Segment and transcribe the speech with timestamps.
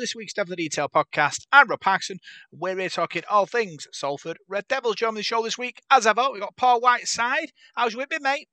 [0.00, 1.46] this week's Devil the Detail podcast.
[1.52, 2.20] I'm Rob Paxson.
[2.50, 4.96] We're here talking all things Salford Red Devils.
[4.96, 7.52] Joining the show this week, as ever, we've got Paul Whiteside.
[7.74, 8.48] How's your week been, mate?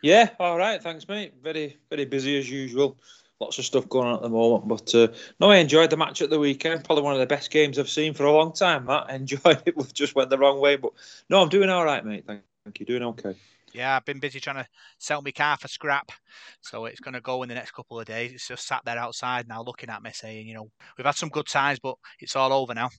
[0.00, 1.34] Yeah, all right, thanks, mate.
[1.42, 2.96] Very, very busy as usual.
[3.38, 5.08] Lots of stuff going on at the moment, but uh,
[5.38, 6.84] no, I enjoyed the match at the weekend.
[6.84, 8.86] Probably one of the best games I've seen for a long time.
[8.86, 9.76] That enjoyed it.
[9.76, 10.92] We just went the wrong way, but
[11.28, 12.24] no, I'm doing all right, mate.
[12.26, 12.86] Thank you.
[12.86, 13.36] Doing okay.
[13.72, 14.66] Yeah, I've been busy trying to
[14.98, 16.12] sell my car for scrap,
[16.60, 18.32] so it's going to go in the next couple of days.
[18.32, 21.30] It's just sat there outside now, looking at me, saying, you know, we've had some
[21.30, 22.90] good times, but it's all over now.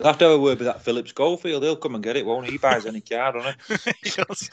[0.00, 1.62] I'll have to have a word with that Phillips Goldfield.
[1.62, 2.52] He'll come and get it, won't he?
[2.52, 3.92] He buys any car, doesn't he?
[4.02, 4.50] he does.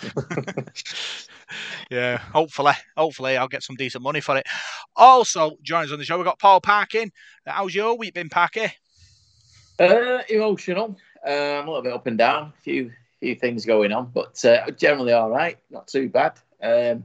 [1.90, 4.46] yeah, hopefully, hopefully I'll get some decent money for it.
[4.96, 7.12] Also, joining us on the show, we've got Paul Parkin.
[7.46, 8.68] How's your week been, Parky?
[9.80, 10.98] Uh, emotional.
[11.26, 12.54] Uh, I'm a little bit up and down.
[12.58, 15.58] A few few things going on, but uh, generally all right.
[15.70, 16.40] Not too bad.
[16.62, 17.04] Um,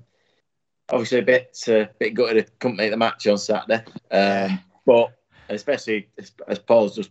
[0.92, 5.18] obviously a bit uh, bit gutted to couldn't make the match on Saturday, um, but
[5.48, 7.10] especially as, as, Paul's just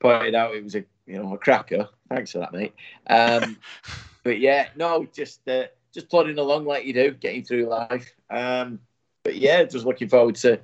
[0.00, 1.88] pointed out, it was a you know a cracker.
[2.08, 2.74] Thanks for that, mate.
[3.08, 3.58] Um,
[4.22, 8.12] but yeah, no, just uh, just plodding along like you do, getting through life.
[8.30, 8.80] Um,
[9.24, 10.60] but yeah, just looking forward to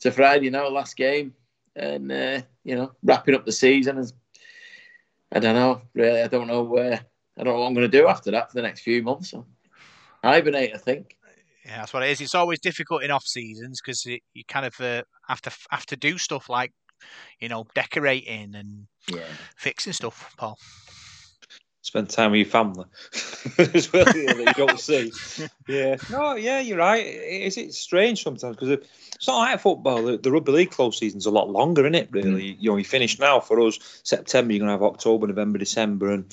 [0.00, 1.34] to Friday now, last game,
[1.76, 4.12] and uh, you know wrapping up the season and
[5.32, 5.82] I don't know.
[5.94, 7.00] Really, I don't know where.
[7.38, 9.30] I don't know what I'm going to do after that for the next few months.
[9.30, 9.46] So,
[10.22, 11.16] hibernate, I think.
[11.64, 12.20] Yeah, that's what it is.
[12.20, 15.96] It's always difficult in off seasons because you kind of uh, have to have to
[15.96, 16.72] do stuff like,
[17.40, 19.22] you know, decorating and yeah.
[19.56, 20.58] fixing stuff, Paul.
[21.84, 22.84] Spend time with your family
[23.58, 25.12] as well that you don't see.
[25.66, 27.04] Yeah, no, yeah, you're right.
[27.04, 30.04] Is it strange sometimes because it's not like football.
[30.04, 32.08] The, the, rugby league close season's a lot longer, isn't it?
[32.12, 32.56] Really, mm.
[32.60, 34.52] you know, you finish now for us September.
[34.52, 36.32] You're gonna have October, November, December, and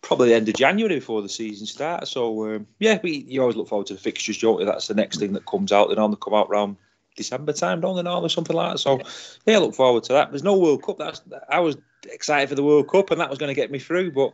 [0.00, 2.12] probably the end of January before the season starts.
[2.12, 4.38] So um, yeah, we you always look forward to the fixtures.
[4.38, 5.90] Joe, that's the next thing that comes out.
[5.90, 6.76] They normally come out around
[7.16, 8.02] December time, don't they?
[8.02, 8.78] Normally something like that.
[8.78, 9.00] So
[9.44, 10.30] yeah, look forward to that.
[10.30, 10.98] There's no World Cup.
[10.98, 11.20] That's
[11.50, 14.12] I was excited for the World Cup, and that was going to get me through,
[14.12, 14.32] but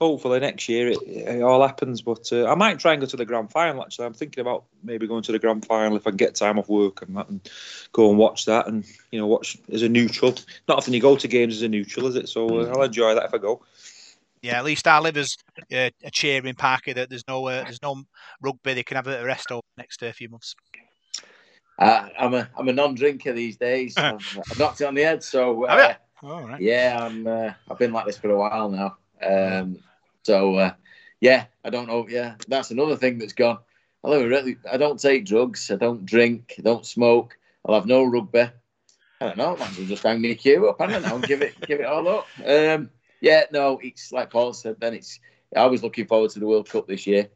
[0.00, 2.02] hopefully next year it, it all happens.
[2.02, 3.82] But uh, I might try and go to the grand final.
[3.82, 6.58] Actually, I'm thinking about maybe going to the grand final if I can get time
[6.58, 7.40] off work and that, and
[7.92, 10.34] go and watch that, and you know, watch as a neutral.
[10.68, 12.28] Not often you go to games as a neutral, is it?
[12.28, 13.62] So uh, I'll enjoy that if I go.
[14.42, 15.38] Yeah, at least our livers
[15.72, 18.02] uh, a cheering Parky that there's no uh, there's no
[18.42, 18.74] rugby.
[18.74, 20.54] They can have a rest over the next uh, few months.
[21.78, 23.96] Uh, I'm a I'm a non-drinker these days.
[23.96, 25.94] I've, I've knocked it on the head, so uh,
[26.58, 28.98] yeah, I'm uh, I've been like this for a while now.
[29.22, 29.78] Um,
[30.22, 30.72] so uh,
[31.20, 32.06] yeah, I don't know.
[32.08, 33.58] Yeah, that's another thing that's gone.
[34.04, 34.56] I don't really.
[34.70, 35.70] I don't take drugs.
[35.70, 36.54] I don't drink.
[36.58, 37.38] I don't smoke.
[37.64, 38.40] I'll have no rugby.
[38.40, 39.56] I don't know.
[39.56, 40.80] Might just hang me queue up.
[40.80, 41.18] I don't know.
[41.20, 42.26] give it, give it all up.
[42.44, 43.78] Um, yeah, no.
[43.82, 44.76] It's like Paul said.
[44.80, 45.18] Then it's.
[45.56, 47.28] I was looking forward to the World Cup this year.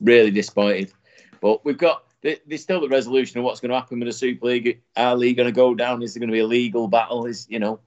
[0.00, 0.92] Really disappointed,
[1.40, 2.04] but we've got.
[2.22, 4.80] There's still the resolution of what's going to happen with the Super League.
[4.96, 6.02] Are league going to go down?
[6.02, 7.26] Is there going to be a legal battle?
[7.26, 7.80] Is you know,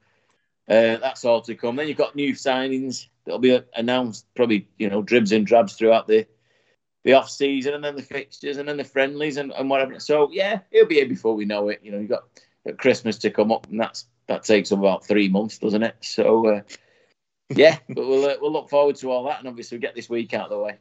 [0.67, 1.77] uh, that's all to come.
[1.77, 6.07] Then you've got new signings that'll be announced probably you know dribs and drabs throughout
[6.07, 6.25] the
[7.03, 9.99] the off season and then the fixtures and then the friendlies and, and whatever.
[9.99, 11.79] So yeah, it'll be here before we know it.
[11.83, 12.23] You know, you've got
[12.77, 15.95] Christmas to come up, and that's that takes about three months, doesn't it?
[16.01, 16.61] So uh,
[17.49, 20.33] yeah, but we'll uh, we'll look forward to all that, and obviously get this week
[20.33, 20.79] out of the way.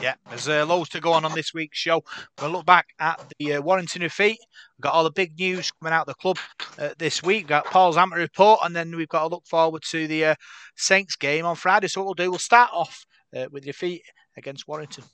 [0.00, 2.02] Yeah, there's uh, loads to go on on this week's show.
[2.40, 4.38] We'll look back at the uh, Warrington defeat.
[4.76, 6.38] We've got all the big news coming out of the club
[6.78, 7.44] uh, this week.
[7.44, 10.34] We've got Paul's amateur report, and then we've got to look forward to the uh,
[10.76, 11.88] Saints game on Friday.
[11.88, 13.04] So what we'll do, we'll start off
[13.36, 14.02] uh, with the defeat
[14.36, 15.04] against Warrington.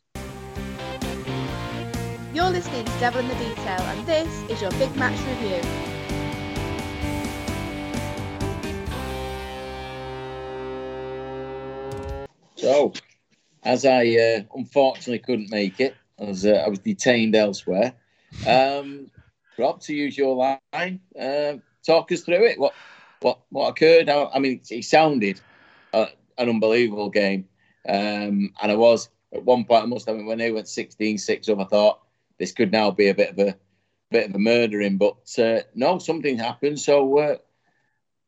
[2.32, 5.61] You're listening to Devil in the Detail, and this is your big match review.
[12.55, 12.93] So,
[13.62, 17.94] as I uh, unfortunately couldn't make it, as uh, I was detained elsewhere.
[18.46, 19.10] Um,
[19.58, 21.54] Rob, to use your line, uh,
[21.84, 22.58] talk us through it.
[22.58, 22.74] What
[23.20, 24.08] what what occurred?
[24.08, 25.40] I, I mean, it, sounded
[25.92, 26.06] uh,
[26.38, 27.48] an unbelievable game,
[27.88, 29.84] um, and I was at one point.
[29.84, 31.58] I must have when they went 16-6 up.
[31.58, 32.00] I thought
[32.38, 33.56] this could now be a bit of a
[34.10, 36.80] bit of a murdering, but uh, no, something happened.
[36.80, 37.36] So uh,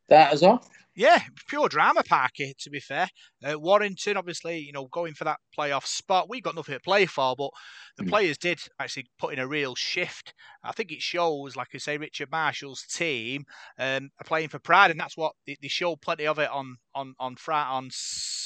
[0.08, 3.08] that is off yeah, pure drama parky, to be fair.
[3.42, 6.28] Uh, Warrington, obviously, you know, going for that playoff spot.
[6.28, 7.50] We've got nothing to play for, but
[7.96, 8.08] the mm.
[8.08, 10.34] players did actually put in a real shift.
[10.62, 13.44] I think it shows, like I say, Richard Marshall's team
[13.78, 16.76] um, are playing for pride, and that's what they, they showed plenty of it on
[16.94, 17.90] on on Friday, on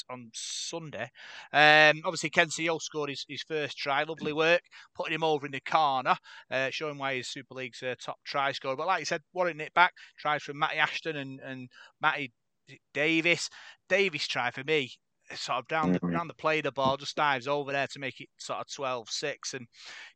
[0.09, 1.09] on Sunday.
[1.53, 4.61] Um, obviously, Ken Sio scored his, his first try, lovely work,
[4.95, 6.15] putting him over in the corner,
[6.49, 8.75] uh, showing why he's Super League's uh, top try scorer.
[8.77, 11.69] But like you said, Warrington it back, tries from Matty Ashton and and
[12.01, 12.31] Matty
[12.93, 13.49] Davis.
[13.89, 14.91] Davis try for me,
[15.35, 16.13] sort of down the, mm-hmm.
[16.13, 19.09] down the play the ball, just dives over there to make it sort of 12
[19.09, 19.53] 6.
[19.53, 19.67] And,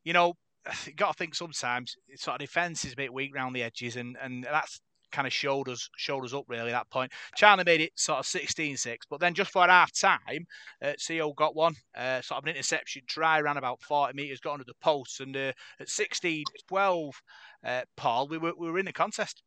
[0.03, 0.33] you know,
[0.85, 3.95] you got to think sometimes sort of defence is a bit weak around the edges,
[3.95, 4.79] and and that's
[5.11, 7.11] kind of showed us showed us up really at that point.
[7.35, 10.45] Charnley made it sort of 16-6, but then just for half time,
[10.81, 14.53] uh, Sio got one, uh, sort of an interception try, ran about 40 metres, got
[14.53, 17.11] under the post, and uh, at 16-12,
[17.65, 19.43] uh, Paul, we were we were in the contest.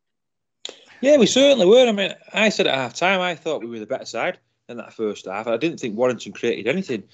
[1.01, 1.87] Yeah, we certainly were.
[1.87, 4.39] I mean, I said at half time, I thought we were the better side
[4.69, 5.47] in that first half.
[5.47, 7.05] I didn't think Warrington created anything.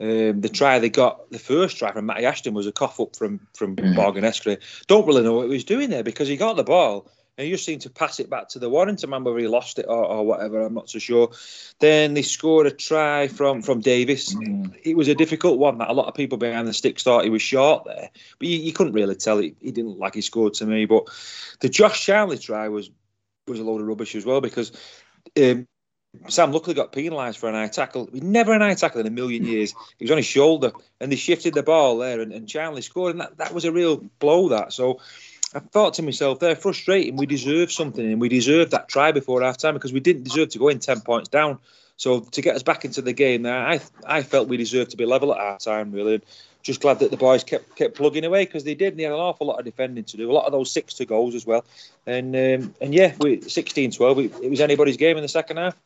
[0.00, 3.14] Um, the try they got, the first try from Matty Ashton was a cough up
[3.14, 3.94] from from mm.
[3.94, 4.58] Morgan Escaré.
[4.86, 7.08] Don't really know what he was doing there because he got the ball
[7.38, 9.78] and he just seemed to pass it back to the Warrington man, whether he lost
[9.78, 10.62] it or, or whatever.
[10.62, 11.30] I'm not so sure.
[11.78, 14.34] Then they scored a try from from Davis.
[14.34, 14.74] Mm.
[14.82, 17.30] It was a difficult one that a lot of people behind the sticks thought he
[17.30, 19.38] was short there, but you, you couldn't really tell.
[19.38, 20.84] He, he didn't like he scored to me.
[20.84, 21.04] But
[21.60, 22.90] the Josh Charnley try was
[23.46, 24.72] was a load of rubbish as well because.
[25.40, 25.66] Um,
[26.28, 28.06] Sam Luckley got penalised for an eye tackle.
[28.12, 29.72] He never an eye tackle in a million years.
[29.98, 33.12] He was on his shoulder, and they shifted the ball there, and, and Charnley scored,
[33.12, 34.50] and that, that was a real blow.
[34.50, 35.00] That so,
[35.54, 37.16] I thought to myself, they're frustrating.
[37.16, 40.50] We deserve something, and we deserve that try before half time because we didn't deserve
[40.50, 41.58] to go in 10 points down.
[41.96, 44.98] So to get us back into the game there, I I felt we deserved to
[44.98, 46.20] be level at half time, really.
[46.62, 48.92] Just glad that the boys kept kept plugging away because they did.
[48.92, 50.94] And they had an awful lot of defending to do, a lot of those six
[50.94, 51.64] to goals as well.
[52.06, 55.76] And um, and yeah, we 16-12, it was anybody's game in the second half.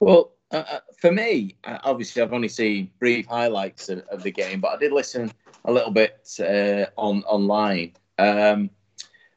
[0.00, 4.30] Well, uh, uh, for me, uh, obviously, I've only seen brief highlights of, of, the
[4.30, 5.32] game, but I did listen
[5.64, 7.92] a little bit uh, on online.
[8.18, 8.70] Um,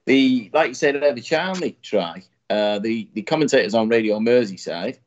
[0.05, 2.23] the like you said, the Charnley try.
[2.49, 4.97] Uh, the the commentators on Radio Merseyside.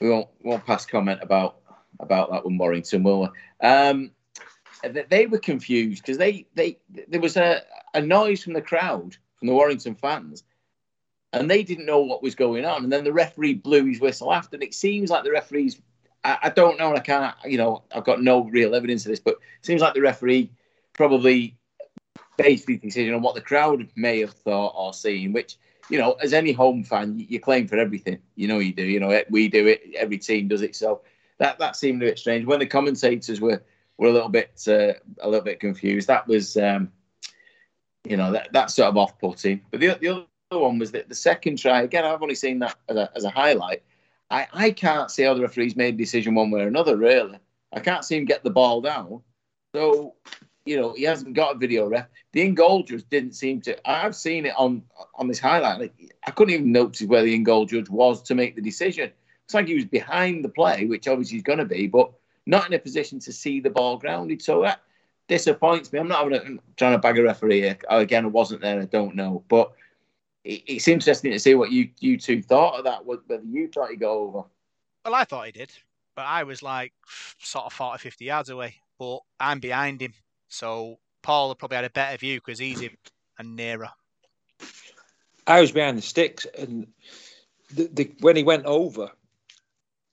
[0.00, 1.56] We won't won't pass comment about
[1.98, 3.66] about that one Warrington, will we?
[3.66, 4.10] Um,
[4.82, 6.78] they were confused because they, they
[7.08, 7.62] there was a,
[7.94, 10.44] a noise from the crowd from the Warrington fans,
[11.32, 12.84] and they didn't know what was going on.
[12.84, 14.56] And then the referee blew his whistle after.
[14.56, 15.80] And it seems like the referees,
[16.24, 19.10] I, I don't know, and I can't, you know, I've got no real evidence of
[19.10, 20.50] this, but it seems like the referee
[20.92, 21.56] probably
[22.36, 25.56] based his decision on what the crowd may have thought or seen, which,
[25.90, 28.18] you know, as any home fan, you, claim for everything.
[28.34, 28.84] You know, you do.
[28.84, 29.82] You know, we do it.
[29.96, 30.74] Every team does it.
[30.74, 31.02] So
[31.38, 32.46] that that seemed a bit strange.
[32.46, 33.62] When the commentators were
[33.98, 36.92] were a little bit uh, a little bit confused, that was, um,
[38.04, 39.60] you know, that that's sort of off putting.
[39.70, 42.04] But the the other one was that the second try again.
[42.04, 43.82] I've only seen that as a, as a highlight.
[44.30, 46.96] I, I can't see how the referees made a decision one way or another.
[46.96, 47.38] Really,
[47.72, 49.22] I can't see him get the ball down.
[49.74, 50.14] So
[50.66, 52.08] you know, he hasn't got a video ref.
[52.32, 53.88] The in goal judge didn't seem to.
[53.88, 54.82] I've seen it on
[55.14, 55.80] on this highlight.
[55.80, 59.12] Like, I couldn't even notice where the in goal judge was to make the decision.
[59.44, 62.12] It's like he was behind the play, which obviously he's going to be, but
[62.46, 64.40] not in a position to see the ball grounded.
[64.40, 64.80] So that
[65.28, 65.98] disappoints me.
[65.98, 67.78] I'm not having a trying to bag a referee here.
[67.88, 68.80] Oh, again, I wasn't there.
[68.80, 69.72] I don't know, but
[70.44, 73.04] it, it's interesting to see what you you two thought of that.
[73.04, 74.44] Whether you thought he'd go over.
[75.04, 75.72] Well, I thought he did,
[76.14, 76.92] but I was like
[77.38, 78.76] sort of 40, 50 yards away.
[78.98, 80.14] But I'm behind him,
[80.48, 82.96] so Paul probably had a better view because he's in
[83.38, 83.90] and nearer.
[85.46, 86.86] I was behind the sticks, and
[87.74, 89.10] the, the, when he went over,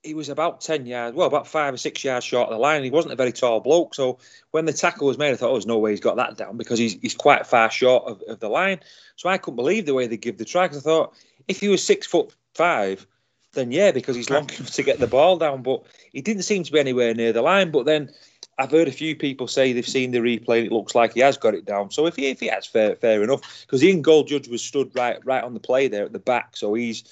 [0.04, 2.84] he was about 10 yards, well, about five or six yards short of the line.
[2.84, 3.96] He wasn't a very tall bloke.
[3.96, 4.20] So
[4.52, 6.58] when the tackle was made, I thought, oh, there's no way he's got that down
[6.58, 8.80] because he's, he's quite far short of, of the line.
[9.16, 11.14] So I couldn't believe the way they give the try because I thought
[11.48, 13.08] if he was six foot five,
[13.54, 15.64] then yeah, because he's long enough to get the ball down.
[15.64, 17.72] But he didn't seem to be anywhere near the line.
[17.72, 18.10] But then
[18.58, 21.22] I've heard a few people say they've seen the replay and it looks like he
[21.22, 21.92] has got it down.
[21.92, 23.62] So if he, if he has, fair fair enough.
[23.62, 26.58] Because in goal judge was stood right right on the play there at the back,
[26.58, 27.04] so he's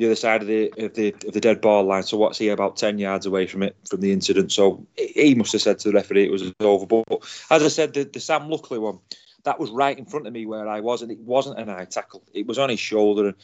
[0.00, 2.02] the other side of the of the of the dead ball line.
[2.02, 4.50] So what's he about ten yards away from it from the incident?
[4.50, 6.86] So he must have said to the referee it was over.
[6.86, 7.04] But
[7.50, 8.98] as I said, the, the Sam Luckley one
[9.44, 11.84] that was right in front of me where I was, and it wasn't an eye
[11.84, 12.22] tackle.
[12.32, 13.28] It was on his shoulder.
[13.28, 13.36] And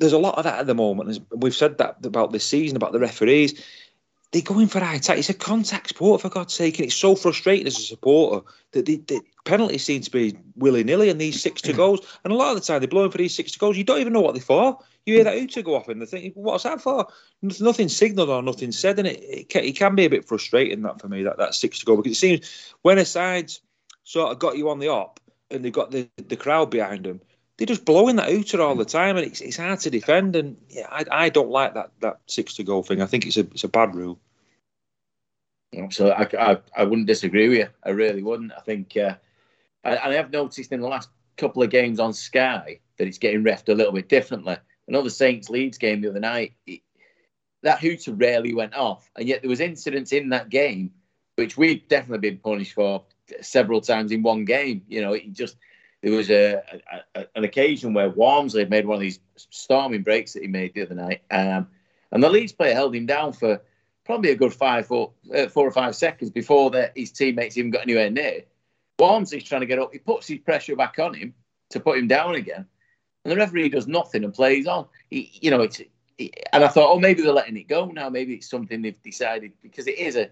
[0.00, 1.24] there's a lot of that at the moment.
[1.30, 3.64] We've said that about this season about the referees
[4.32, 5.18] they go in for eye tackle.
[5.18, 8.86] It's a contact sport, for God's sake, and it's so frustrating as a supporter that
[8.86, 12.00] the, the penalties seem to be willy nilly and these six to goals.
[12.24, 13.76] And a lot of the time, they're blowing for these six to goals.
[13.76, 14.78] You don't even know what they're for.
[15.06, 17.06] You hear that who go off, and they think, "What's that for?"
[17.42, 20.82] Nothing signalled or nothing said, and it, it, can, it can be a bit frustrating
[20.82, 23.60] that for me that that six to go because it seems when a side's
[24.04, 25.18] sort of got you on the op
[25.50, 27.20] and they've got the, the crowd behind them,
[27.56, 30.36] they're just blowing that outer all the time, and it's, it's hard to defend.
[30.36, 33.00] And yeah, I, I don't like that that six to go thing.
[33.00, 34.20] I think it's a it's a bad rule.
[35.90, 37.68] So I, I, I wouldn't disagree with you.
[37.84, 38.52] I really wouldn't.
[38.56, 39.14] I think, uh,
[39.84, 43.44] and I have noticed in the last couple of games on Sky that it's getting
[43.44, 44.56] refed a little bit differently.
[44.90, 46.80] Another Saints Leeds game the other night, it,
[47.62, 50.92] that hooter rarely went off, and yet there was incidents in that game
[51.36, 53.04] which we've definitely been punished for
[53.40, 54.82] several times in one game.
[54.88, 55.56] You know, it just
[56.02, 56.60] there was a,
[57.14, 60.82] a, an occasion where Walmsley made one of these storming breaks that he made the
[60.82, 61.68] other night, um,
[62.10, 63.62] and the Leeds player held him down for
[64.04, 67.70] probably a good five, four, uh, four or five seconds before that his teammates even
[67.70, 68.42] got anywhere near.
[68.98, 69.92] Walmsley's trying to get up.
[69.92, 71.32] He puts his pressure back on him
[71.70, 72.66] to put him down again,
[73.24, 74.86] and the referee does nothing and plays on.
[75.10, 75.80] He, you know, it's.
[76.52, 78.10] And I thought, oh, maybe they're letting it go now.
[78.10, 80.30] Maybe it's something they've decided because it is a,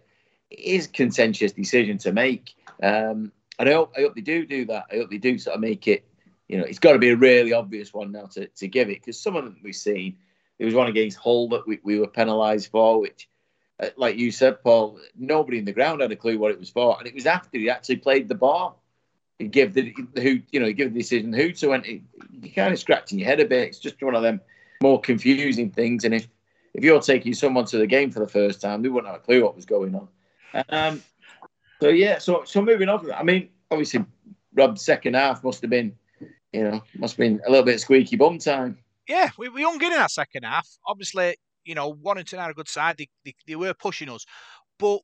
[0.51, 2.55] it is contentious decision to make.
[2.83, 4.85] Um, and I hope, I hope they do do that.
[4.93, 6.05] I hope they do sort of make it.
[6.47, 9.01] You know, it's got to be a really obvious one now to, to give it
[9.01, 10.19] because some of them we've seen.
[10.59, 13.29] There was one against Hull that we, we were penalised for, which
[13.81, 16.71] uh, like you said, Paul, nobody in the ground had a clue what it was
[16.71, 18.83] for, and it was after he actually played the ball.
[19.39, 21.87] He gave the who you know he gave the decision who to went.
[21.87, 23.69] You're kind of scratching your head a bit.
[23.69, 24.41] It's just one of them
[24.83, 26.05] more confusing things.
[26.05, 26.29] And if
[26.75, 29.25] if you're taking someone to the game for the first time, they wouldn't have a
[29.25, 30.09] clue what was going on.
[30.69, 31.03] Um,
[31.81, 33.11] so yeah, so so moving on.
[33.13, 34.05] I mean, obviously,
[34.55, 35.97] Rob's second half must have been,
[36.53, 38.79] you know, must have been a little bit squeaky bum time.
[39.07, 40.69] Yeah, we, we hung in that second half.
[40.87, 42.97] Obviously, you know, Warrington had a good side.
[42.99, 44.27] They, they, they were pushing us.
[44.79, 45.01] But,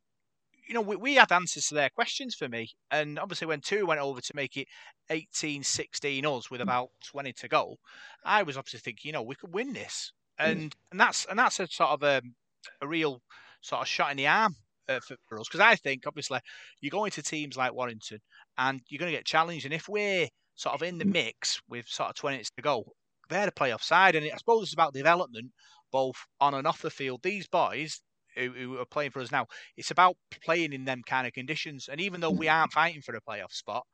[0.67, 2.71] you know, we, we had answers to their questions for me.
[2.91, 4.69] And obviously, when two went over to make it
[5.11, 6.69] 18 16 us with hmm.
[6.69, 7.77] about 20 to go,
[8.25, 10.13] I was obviously thinking, you know, we could win this.
[10.39, 10.47] Hmm.
[10.47, 12.35] And and that's and that's a sort of a, um,
[12.81, 13.21] a real
[13.61, 14.57] sort of shot in the arm
[14.89, 16.41] uh, for, for, us because I think obviously
[16.81, 18.21] you go into teams like Warrington
[18.59, 21.13] and you're going to get challenged, and if we're sort of in the hmm.
[21.13, 22.85] mix with sort of 20 minutes to go,
[23.29, 25.53] they're the playoff side, and I suppose it's about development
[25.91, 27.21] both on and off the field.
[27.23, 28.01] These boys
[28.37, 31.89] who, are playing for us now, it's about playing in them kind of conditions.
[31.91, 33.85] And even though we aren't fighting for a playoff spot,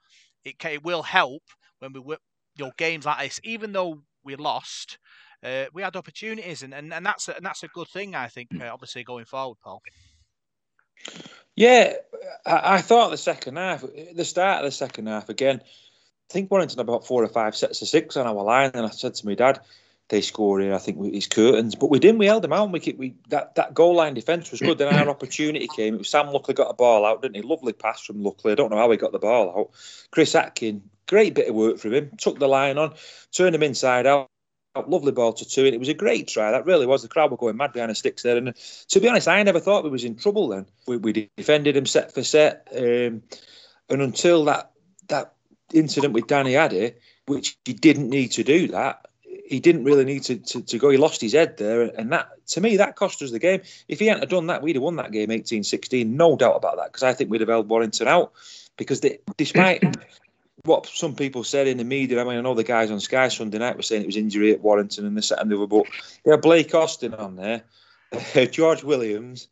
[0.45, 1.43] it, can, it will help
[1.81, 2.17] when we you
[2.59, 3.41] know games like this.
[3.45, 4.99] Even though we lost,
[5.43, 8.15] uh, we had opportunities, and, and, and that's a, and that's a good thing.
[8.15, 9.83] I think, uh, obviously going forward, Paul.
[11.57, 11.95] Yeah,
[12.47, 15.61] I, I, thought the second half, the start of the second half again.
[15.63, 18.91] I think Warrington about four or five sets of six on our line, and I
[18.91, 19.61] said to my dad,
[20.11, 20.75] they score here.
[20.75, 22.19] I think it's curtains, but we didn't.
[22.19, 22.65] We held them out.
[22.65, 24.79] And we, we that that goal line defence was good.
[24.79, 25.95] Then our opportunity came.
[25.95, 27.43] It was Sam Luckley got a ball out, didn't he?
[27.43, 28.53] Lovely pass from Luckley.
[28.53, 29.71] I don't know how he got the ball out.
[30.11, 32.11] Chris Atkin, great bit of work from him.
[32.19, 32.95] Took the line on,
[33.33, 34.29] turned him inside out.
[34.87, 36.51] Lovely ball to two, and it was a great try.
[36.51, 37.03] That really was.
[37.03, 38.37] The crowd were going mad behind the sticks there.
[38.37, 38.55] And
[38.89, 40.49] to be honest, I never thought we was in trouble.
[40.49, 43.23] Then we, we defended him set for set, um,
[43.89, 44.73] and until that
[45.09, 45.35] that
[45.73, 46.93] incident with Danny Addy,
[47.27, 49.07] which he didn't need to do that
[49.51, 50.91] he didn't really need to, to, to, go.
[50.91, 53.63] He lost his head there, and that to me that cost us the game.
[53.89, 56.77] If he hadn't have done that, we'd have won that game 18-16, no doubt about
[56.77, 56.87] that.
[56.87, 58.33] Because I think we'd have held Warrington out.
[58.77, 59.83] Because they, despite
[60.65, 63.27] what some people said in the media, I mean, I know the guys on Sky
[63.27, 65.87] Sunday night were saying it was injury at Warrington and this and the other, but
[66.25, 67.65] they had Blake Austin on there,
[68.53, 69.49] George Williams,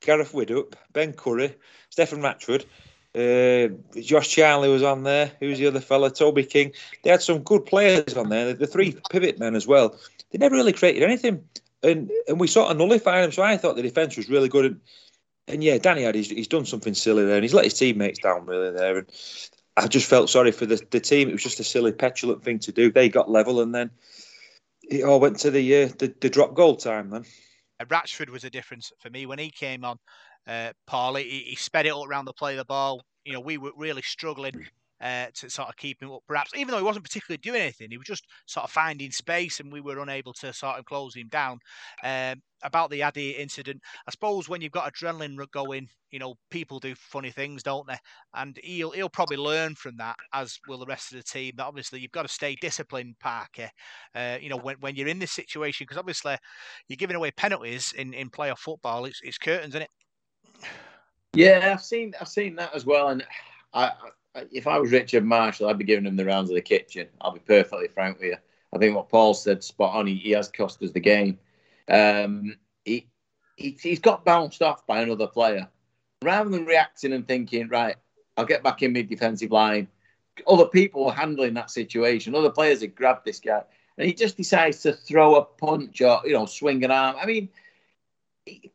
[0.00, 1.54] Gareth Widdop, Ben Currie,
[1.90, 2.64] Stefan Ratchford.
[3.14, 3.68] Uh,
[4.00, 5.32] Josh Charnley was on there.
[5.40, 6.10] Who's the other fella?
[6.10, 6.72] Toby King.
[7.02, 8.52] They had some good players on there.
[8.52, 9.98] The three pivot men as well.
[10.30, 11.42] They never really created anything,
[11.82, 13.32] and and we sort of nullified them.
[13.32, 14.66] So I thought the defence was really good.
[14.66, 14.80] And,
[15.48, 18.18] and yeah, Danny had he's, he's done something silly there, and he's let his teammates
[18.18, 18.98] down really there.
[18.98, 19.06] And
[19.76, 21.28] I just felt sorry for the, the team.
[21.28, 22.92] It was just a silly, petulant thing to do.
[22.92, 23.90] They got level, and then
[24.82, 27.10] it all went to the uh, the, the drop goal time.
[27.10, 27.24] Then
[27.86, 29.98] Ratchford was a difference for me when he came on
[30.46, 30.72] uh.
[31.16, 33.02] He, he, sped it up around the play of the ball.
[33.24, 34.66] You know, we were really struggling
[35.00, 37.88] uh, to sort of keep him up, perhaps, even though he wasn't particularly doing anything.
[37.90, 41.14] He was just sort of finding space, and we were unable to sort of close
[41.14, 41.58] him down.
[42.02, 46.80] Um, about the Addy incident, I suppose when you've got adrenaline going, you know, people
[46.80, 47.98] do funny things, don't they?
[48.34, 51.52] And he'll he'll probably learn from that, as will the rest of the team.
[51.56, 53.70] That obviously you've got to stay disciplined, Parker.
[54.14, 56.36] Uh, you know, when, when you're in this situation, because obviously
[56.88, 59.04] you're giving away penalties in in playoff football.
[59.04, 59.90] It's it's curtains, isn't it?
[61.34, 63.08] Yeah, I've seen I've seen that as well.
[63.08, 63.24] And
[63.72, 63.92] I,
[64.34, 67.08] I, if I was Richard Marshall, I'd be giving him the rounds of the kitchen.
[67.20, 68.36] I'll be perfectly frank with you.
[68.74, 70.06] I think what Paul said spot on.
[70.06, 71.38] He, he has cost us the game.
[71.88, 73.06] Um, he,
[73.56, 75.68] he he's got bounced off by another player.
[76.22, 77.96] Rather than reacting and thinking, right,
[78.36, 79.88] I'll get back in mid defensive line.
[80.46, 82.34] Other people were handling that situation.
[82.34, 83.62] Other players had grabbed this guy,
[83.96, 87.16] and he just decides to throw a punch or you know swing an arm.
[87.20, 87.48] I mean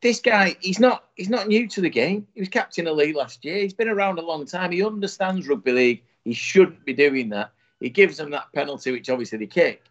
[0.02, 2.28] this guy, he's not he's not new to the game.
[2.34, 3.58] He was captain of league last year.
[3.58, 4.72] He's been around a long time.
[4.72, 6.04] He understands rugby league.
[6.24, 7.52] He shouldn't be doing that.
[7.80, 9.84] He gives them that penalty, which obviously they kick.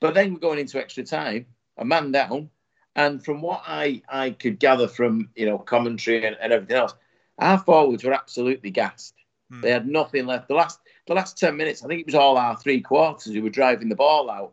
[0.00, 1.46] But then we're going into extra time,
[1.76, 2.50] a man down.
[2.94, 6.94] And from what I, I could gather from you know commentary and, and everything else,
[7.38, 9.14] our forwards were absolutely gassed.
[9.50, 9.60] Hmm.
[9.60, 10.48] They had nothing left.
[10.48, 13.42] The last the last ten minutes, I think it was all our three quarters who
[13.42, 14.52] were driving the ball out.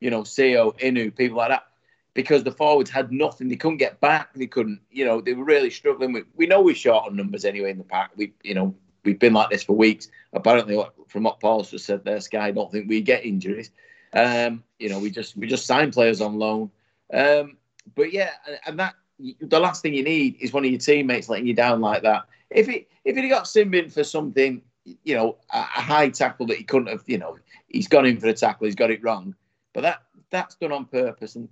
[0.00, 1.66] You know, Sio, Inu, people like that
[2.14, 3.48] because the forwards had nothing.
[3.48, 4.34] They couldn't get back.
[4.34, 6.12] They couldn't, you know, they were really struggling.
[6.12, 8.10] We, we know we're short on numbers anyway in the pack.
[8.16, 10.08] We, you know, we've been like this for weeks.
[10.32, 13.70] Apparently, from what Paul's just said there, Sky, don't think we get injuries.
[14.12, 16.70] Um, you know, we just we just sign players on loan.
[17.12, 17.56] Um,
[17.94, 18.30] but yeah,
[18.66, 18.94] and that
[19.40, 22.22] the last thing you need is one of your teammates letting you down like that.
[22.50, 26.56] If it if it got sin-binned for something you know, a, a high tackle that
[26.56, 27.38] he couldn't have, you know,
[27.68, 29.34] he's gone in for a tackle, he's got it wrong.
[29.72, 31.36] But that that's done on purpose.
[31.36, 31.48] And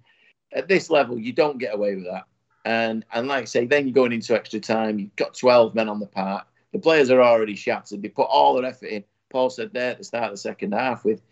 [0.52, 2.24] at this level, you don't get away with that.
[2.64, 4.98] And and like I say, then you're going into extra time.
[4.98, 6.46] You've got 12 men on the park.
[6.72, 8.02] The players are already shattered.
[8.02, 9.04] They put all their effort in.
[9.30, 11.22] Paul said there at the start of the second half with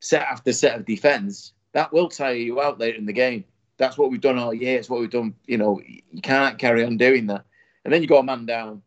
[0.00, 1.52] set after set of defence.
[1.72, 3.44] That will tire you out later in the game.
[3.78, 4.78] That's what we've done all year.
[4.78, 5.34] It's what we've done.
[5.46, 7.44] You know, you can't carry on doing that.
[7.84, 8.82] And then you go a man down.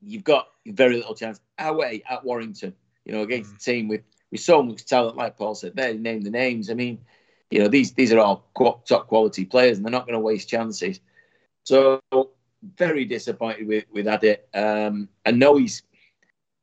[0.00, 2.74] You've got very little chance away at Warrington.
[3.04, 3.56] You know, against mm.
[3.56, 6.70] a team with with so much talent, like Paul said there, name the names.
[6.70, 6.98] I mean,
[7.50, 10.48] you know, these these are all top quality players, and they're not going to waste
[10.48, 11.00] chances.
[11.64, 12.00] So
[12.76, 14.48] very disappointed with with Adit.
[14.54, 15.82] Um, I know he's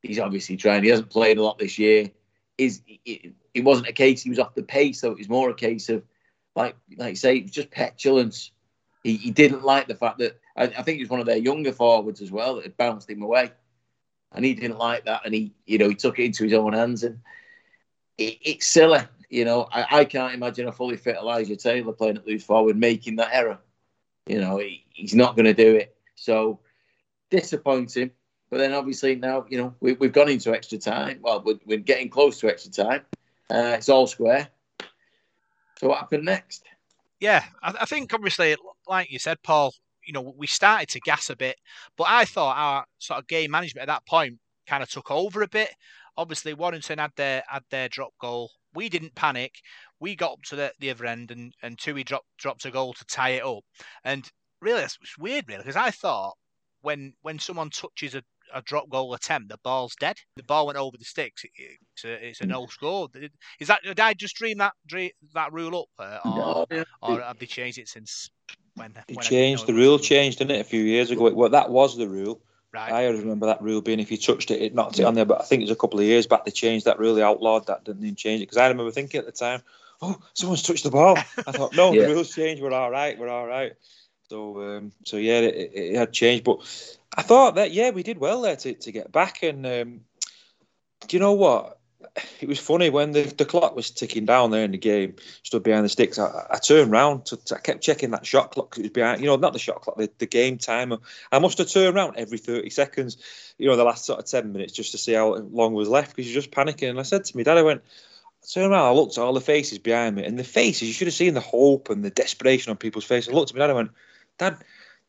[0.02, 0.82] he's obviously trying.
[0.82, 2.10] He hasn't played a lot this year.
[2.58, 5.10] Is it, it, wasn't a case he was off the pace, though.
[5.10, 6.04] It was more a case of
[6.54, 8.52] like like you say, it was just petulance.
[9.02, 11.36] He, he didn't like the fact that I, I think he was one of their
[11.36, 13.52] younger forwards as well that had bounced him away,
[14.32, 16.74] and he didn't like that, and he you know he took it into his own
[16.74, 17.18] hands and
[18.18, 19.00] it, it's silly.
[19.34, 22.76] You know, I, I, can't imagine a fully fit Elijah Taylor playing at loose forward
[22.76, 23.58] making that error.
[24.26, 25.96] You know, he, he's not going to do it.
[26.14, 26.60] So
[27.30, 28.12] disappointing.
[28.48, 31.18] But then obviously now, you know, we, have gone into extra time.
[31.20, 33.00] Well, we're, we're, getting close to extra time.
[33.50, 34.46] Uh, it's all square.
[35.80, 36.62] So what happened next?
[37.18, 38.54] Yeah, I, I think obviously,
[38.86, 39.74] like you said, Paul,
[40.06, 41.56] you know, we started to gas a bit,
[41.96, 45.42] but I thought our sort of game management at that point kind of took over
[45.42, 45.70] a bit.
[46.16, 48.52] Obviously, Warrington had their had their drop goal.
[48.74, 49.52] We didn't panic.
[50.00, 52.92] We got up to the, the other end, and and Tui dropped dropped a goal
[52.94, 53.64] to tie it up.
[54.04, 54.28] And
[54.60, 56.34] really, it's weird, really, because I thought
[56.82, 60.16] when when someone touches a, a drop goal attempt, the ball's dead.
[60.36, 61.44] The ball went over the sticks.
[61.44, 63.08] It's a, it's a no score.
[63.60, 66.84] Is that did I just dream that dream, that rule up, uh, or, no.
[67.02, 68.30] or have they changed it since
[68.74, 68.92] when?
[69.08, 69.98] They when changed the rule.
[69.98, 71.32] Changed, didn't it, a few years ago?
[71.32, 72.40] Well, that was the rule.
[72.74, 72.92] Right.
[72.92, 75.24] I remember that rule being if you touched it, it knocked it on there.
[75.24, 77.22] But I think it was a couple of years back they changed that rule, they
[77.22, 78.46] outlawed that, didn't even change it.
[78.46, 79.62] Because I remember thinking at the time,
[80.02, 81.16] oh, someone's touched the ball.
[81.16, 82.02] I thought, no, yeah.
[82.02, 82.60] the rules changed.
[82.60, 83.16] We're all right.
[83.16, 83.74] We're all right.
[84.28, 86.42] So, um, so yeah, it, it, had changed.
[86.42, 86.58] But
[87.16, 89.44] I thought that, yeah, we did well there to, to get back.
[89.44, 90.00] And um,
[91.06, 91.78] do you know what?
[92.40, 95.62] It was funny when the, the clock was ticking down there in the game, stood
[95.62, 96.18] behind the sticks.
[96.18, 98.76] I, I turned round, to, I kept checking that shot clock.
[98.78, 100.98] It was behind, you know, not the shot clock, the, the game timer.
[101.32, 103.16] I must have turned around every 30 seconds,
[103.58, 106.14] you know, the last sort of 10 minutes just to see how long was left
[106.14, 106.90] because you're just panicking.
[106.90, 107.82] And I said to me, Dad, I went,
[108.42, 110.94] I turned around, I looked at all the faces behind me, and the faces, you
[110.94, 113.32] should have seen the hope and the desperation on people's faces.
[113.32, 113.90] I looked at me, Dad, I went,
[114.38, 114.58] Dad,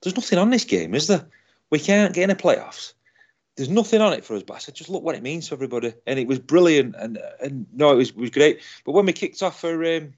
[0.01, 1.27] there's nothing on this game, is there?
[1.69, 2.93] We can't get in the playoffs
[3.55, 5.55] there's nothing on it for us, but I said, just look what it means for
[5.55, 8.61] everybody, and it was brilliant, and and no, it was was great.
[8.85, 10.13] But when we kicked off for um,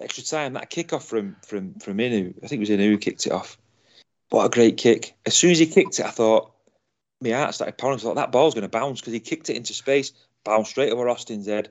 [0.00, 2.98] extra time, that kick off from from from Inu, I think it was Inu who
[2.98, 3.58] kicked it off.
[4.30, 5.16] What a great kick!
[5.26, 6.52] As soon as he kicked it, I thought
[7.20, 8.00] my heart started pounding.
[8.00, 10.12] I thought that ball's going to bounce because he kicked it into space,
[10.44, 11.70] bounced straight over Austin's head,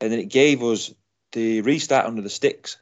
[0.00, 0.92] and then it gave us
[1.30, 2.78] the restart under the sticks.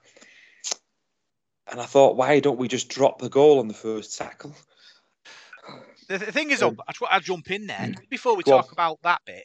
[1.70, 4.56] And I thought, why don't we just drop the goal on the first tackle?
[6.10, 8.08] The, the thing is, um, I just want to jump in there mm.
[8.10, 8.72] before we talk on.
[8.72, 9.44] about that bit.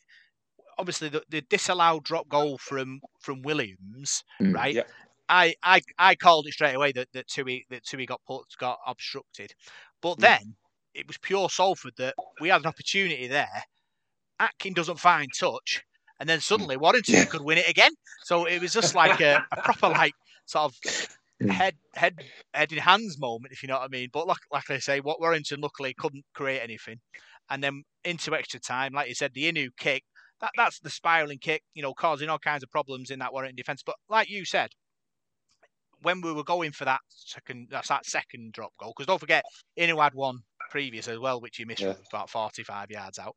[0.79, 4.73] Obviously, the, the, disallowed drop goal from from Williams, mm, right?
[4.73, 4.81] Yeah.
[5.29, 8.79] I, I I called it straight away that that Tui that Tui got put got
[8.87, 9.53] obstructed,
[10.01, 10.21] but mm.
[10.21, 10.55] then
[10.95, 13.63] it was pure Salford that we had an opportunity there.
[14.39, 15.83] Atkin doesn't find touch,
[16.19, 16.43] and then mm.
[16.43, 17.25] suddenly Warrington yeah.
[17.25, 17.91] could win it again.
[18.23, 20.13] So it was just like a, a proper like
[20.47, 21.17] sort of.
[21.49, 22.15] Head head
[22.53, 24.09] head in hands moment, if you know what I mean.
[24.11, 26.97] But like like I say, what Warrington luckily couldn't create anything,
[27.49, 30.03] and then into extra time, like you said, the Inu kick.
[30.41, 33.55] That, that's the spiraling kick, you know, causing all kinds of problems in that Warrington
[33.55, 33.81] defence.
[33.85, 34.67] But like you said,
[36.01, 38.93] when we were going for that second, that's that second drop goal.
[38.95, 39.45] Because don't forget,
[39.79, 41.93] Inu had one previous as well, which he missed yeah.
[42.11, 43.33] about forty-five yards out.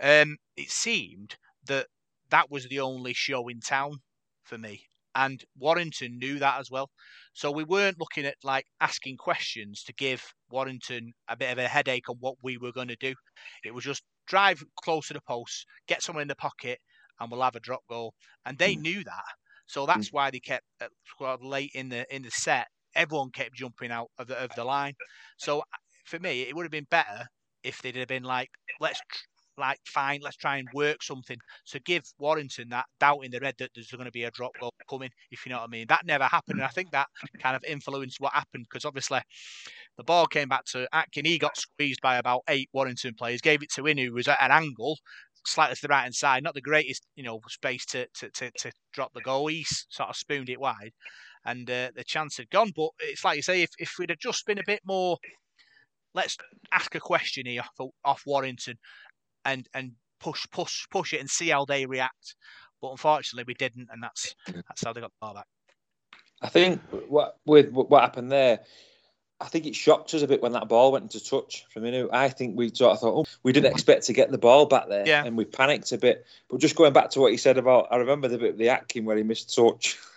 [0.00, 1.86] Um, it seemed that
[2.28, 4.00] that was the only show in town
[4.44, 4.82] for me,
[5.14, 6.90] and Warrington knew that as well.
[7.36, 11.68] So we weren't looking at like asking questions to give Warrington a bit of a
[11.68, 13.12] headache on what we were going to do.
[13.62, 16.78] It was just drive close to the post, get someone in the pocket,
[17.20, 18.14] and we'll have a drop goal.
[18.46, 18.80] And they mm.
[18.80, 19.34] knew that,
[19.66, 20.14] so that's mm.
[20.14, 22.68] why they kept uh, late in the in the set.
[22.94, 24.94] Everyone kept jumping out of the of the line.
[25.36, 25.62] So
[26.06, 27.26] for me, it would have been better
[27.62, 28.48] if they'd have been like,
[28.80, 29.02] let's
[29.58, 31.38] like, fine, let's try and work something
[31.68, 34.52] to give Warrington that doubt in the head that there's going to be a drop
[34.60, 35.86] goal coming, if you know what I mean.
[35.88, 36.58] That never happened.
[36.58, 37.08] And I think that
[37.40, 39.20] kind of influenced what happened because obviously
[39.96, 41.24] the ball came back to Atkin.
[41.24, 44.42] He got squeezed by about eight Warrington players, gave it to Inu, who was at
[44.42, 44.98] an angle,
[45.46, 48.50] slightly to the right hand side, not the greatest, you know, space to, to, to,
[48.58, 49.46] to drop the goal.
[49.46, 50.92] He sort of spooned it wide
[51.44, 52.72] and uh, the chance had gone.
[52.74, 55.18] But it's like you say, if, if we'd have just been a bit more
[56.16, 56.36] let's
[56.72, 58.76] ask a question here for, off Warrington
[59.46, 62.34] and and push, push, push it and see how they react.
[62.82, 65.46] But unfortunately, we didn't, and that's that's how they got the ball back.
[66.42, 68.60] I think what with what happened there,
[69.40, 72.08] I think it shocked us a bit when that ball went into touch from Inu.
[72.12, 74.88] I think we sort of thought, oh, we didn't expect to get the ball back
[74.88, 75.24] there, yeah.
[75.24, 76.26] and we panicked a bit.
[76.48, 79.04] But just going back to what he said about, I remember the bit the Atkin
[79.04, 79.98] where he missed touch.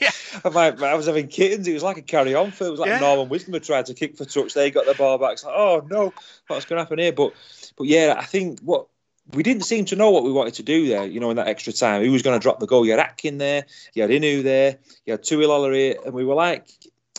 [0.00, 0.10] yeah.
[0.44, 1.66] like, I was having kittens.
[1.68, 3.00] It was like a carry on for it was like yeah.
[3.00, 4.54] Norman Wisdom had tried to kick for touch.
[4.54, 5.32] They got the ball back.
[5.32, 6.12] It's like, oh no,
[6.46, 7.12] what's going to happen here?
[7.12, 7.32] But,
[7.76, 8.86] but yeah, I think what
[9.32, 11.48] we didn't seem to know what we wanted to do there, you know, in that
[11.48, 12.02] extra time.
[12.02, 12.84] Who was going to drop the goal?
[12.84, 16.34] You had Atkin there, you had Inu there, you had Tuilagi here, and we were
[16.34, 16.68] like,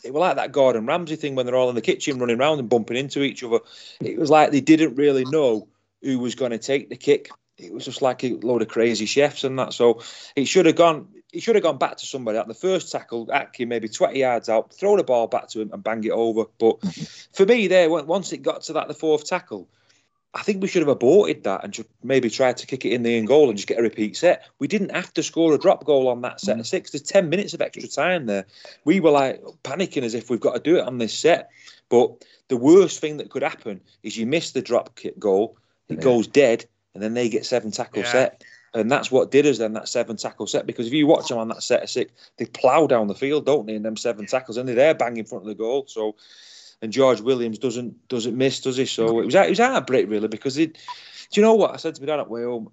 [0.04, 2.60] it was like that Gordon Ramsay thing when they're all in the kitchen running around
[2.60, 3.60] and bumping into each other.
[4.02, 5.68] It was like they didn't really know
[6.02, 7.30] who was going to take the kick.
[7.58, 9.74] It was just like a load of crazy chefs and that.
[9.74, 10.02] So
[10.36, 11.08] it should have gone.
[11.34, 13.28] It should have gone back to somebody at the first tackle.
[13.32, 16.46] Atkin maybe twenty yards out, throw the ball back to him and bang it over.
[16.58, 16.82] But
[17.34, 19.68] for me, there once it got to that the fourth tackle,
[20.36, 23.04] I think we should have aborted that and just maybe tried to kick it in
[23.04, 24.48] the end goal and just get a repeat set.
[24.58, 26.70] We didn't have to score a drop goal on that set of mm.
[26.70, 26.90] six.
[26.90, 28.48] There's 10 minutes of extra time there.
[28.84, 31.52] We were like panicking as if we've got to do it on this set.
[31.90, 35.56] But the worst thing that could happen is you miss the drop kick goal,
[35.88, 36.02] it yeah.
[36.02, 36.66] goes dead,
[36.96, 38.12] and then they get seven tackle yeah.
[38.12, 38.44] set.
[38.74, 40.66] And that's what did us then, that seven tackle set.
[40.66, 43.46] Because if you watch them on that set of six, they plough down the field,
[43.46, 45.86] don't they, in them seven tackles, and they're there bang in front of the goal.
[45.88, 46.16] So
[46.84, 48.86] and George Williams doesn't doesn't miss, does he?
[48.86, 50.74] So it was it was heartbreak really because it.
[51.32, 52.72] Do you know what I said to my dad at way home?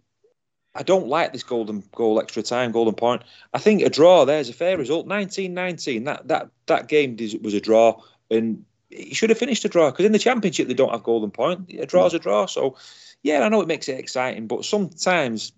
[0.75, 3.23] I don't like this golden goal extra time, golden point.
[3.55, 5.07] I think a draw there's a fair result.
[5.07, 9.91] 1919, that that that game was a draw, and he should have finished a draw
[9.91, 11.71] because in the championship they don't have golden point.
[11.79, 12.47] A draw's a draw.
[12.47, 12.77] So
[13.23, 15.53] yeah, I know it makes it exciting, but sometimes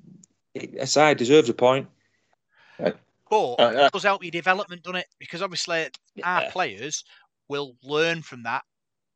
[0.54, 1.88] a side deserves a point.
[2.78, 2.96] But
[3.58, 5.06] uh, it does help your development, doesn't it?
[5.18, 6.26] Because obviously yeah.
[6.26, 7.02] our players
[7.48, 8.62] will learn from that.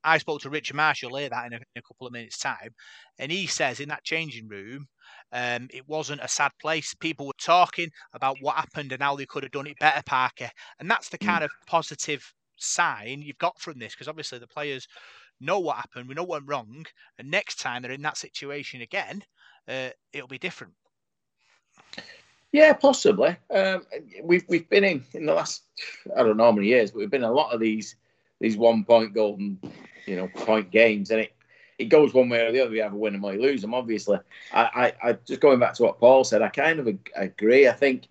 [0.05, 2.71] I spoke to Richard Marshall later that in a, in a couple of minutes' time,
[3.19, 4.87] and he says in that changing room,
[5.33, 6.95] um, it wasn't a sad place.
[6.95, 10.49] People were talking about what happened and how they could have done it better, Parker.
[10.79, 11.47] And that's the kind mm.
[11.47, 12.23] of positive
[12.57, 14.87] sign you've got from this, because obviously the players
[15.41, 16.87] know what happened, we know what went wrong,
[17.19, 19.23] and next time they're in that situation again,
[19.69, 20.73] uh, it'll be different.
[22.53, 23.37] Yeah, possibly.
[23.51, 23.83] Um,
[24.23, 25.65] we've we've been in in the last
[26.17, 27.97] I don't know how many years, but we've been in a lot of these
[28.41, 29.61] these one point golden,
[30.07, 31.33] you know, point games, and it
[31.79, 32.75] it goes one way or the other.
[32.75, 33.75] You either win them or lose them.
[33.75, 34.19] Obviously,
[34.53, 37.69] I, I, I just going back to what Paul said, I kind of agree.
[37.69, 38.09] I think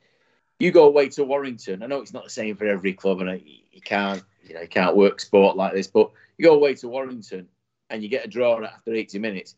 [0.60, 1.82] you go away to Warrington.
[1.82, 4.68] I know it's not the same for every club, and you can't, you know, you
[4.68, 5.88] can't work sport like this.
[5.88, 7.48] But you go away to Warrington
[7.90, 9.56] and you get a draw after 80 minutes.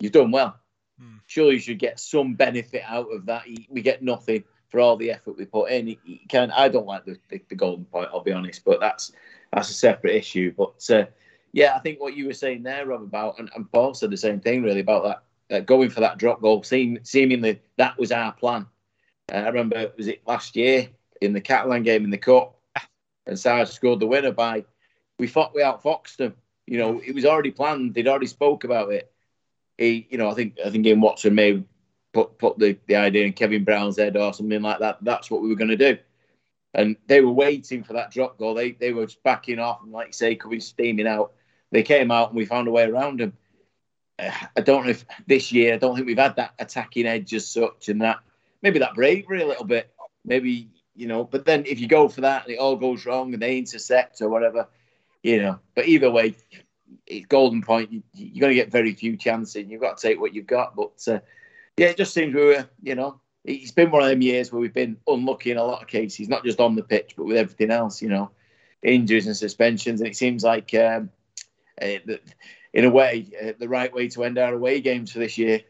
[0.00, 0.58] You've done well.
[1.00, 1.16] Hmm.
[1.26, 3.44] Surely you should get some benefit out of that.
[3.68, 5.88] We get nothing for all the effort we put in.
[6.04, 8.10] You can I don't like the, the, the golden point.
[8.12, 9.12] I'll be honest, but that's
[9.52, 10.52] that's a separate issue.
[10.56, 11.06] But uh,
[11.52, 14.16] yeah, I think what you were saying there, Rob, about and, and Paul said the
[14.16, 15.04] same thing really about
[15.48, 16.62] that going for that drop goal.
[16.62, 18.66] Seem, seemingly that was our plan.
[19.32, 20.88] Uh, I remember was it last year
[21.20, 22.58] in the Catalan game in the cup,
[23.26, 24.64] and Sarge scored the winner by.
[25.18, 26.34] We fought we outfoxed them.
[26.66, 27.94] You know, it was already planned.
[27.94, 29.10] They'd already spoke about it.
[29.78, 31.62] He, you know, I think I think Ian Watson may
[32.12, 34.98] put put the, the idea in Kevin Brown's head or something like that.
[35.02, 35.98] That's what we were going to do
[36.74, 38.54] and they were waiting for that drop goal.
[38.54, 41.32] They they were just backing off and, like you say, coming steaming out.
[41.70, 43.32] They came out and we found a way around them.
[44.18, 47.46] I don't know if this year, I don't think we've had that attacking edge as
[47.46, 48.18] such, and that
[48.62, 49.92] maybe that bravery a little bit.
[50.24, 53.32] Maybe you know, but then if you go for that and it all goes wrong
[53.32, 54.68] and they intercept or whatever,
[55.22, 55.58] you know.
[55.74, 56.36] But either way,
[57.06, 57.92] it's golden point.
[57.92, 59.66] You, you're going to get very few chances.
[59.68, 60.76] You've got to take what you've got.
[60.76, 61.20] But uh,
[61.76, 64.60] yeah, it just seems we were, you know, it's been one of them years where
[64.60, 67.36] we've been unlucky in a lot of cases, not just on the pitch, but with
[67.36, 68.30] everything else, you know,
[68.82, 70.00] injuries and suspensions.
[70.00, 71.10] And it seems like, um,
[71.80, 71.98] uh,
[72.72, 75.60] in a way, uh, the right way to end our away games for this year.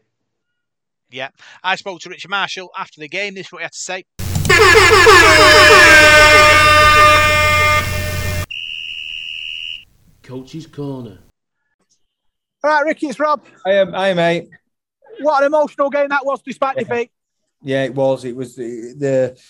[1.09, 1.29] Yeah.
[1.63, 3.35] I spoke to Richard Marshall after the game.
[3.35, 4.05] This is what he had to say.
[10.29, 11.17] Coach's Corner.
[12.63, 13.43] All right, Ricky, it's Rob.
[13.65, 14.47] I am, I am, mate.
[15.21, 16.83] What an emotional game that was, despite yeah.
[16.83, 17.11] defeat.
[17.63, 18.25] Yeah, it was.
[18.25, 19.41] It was the, the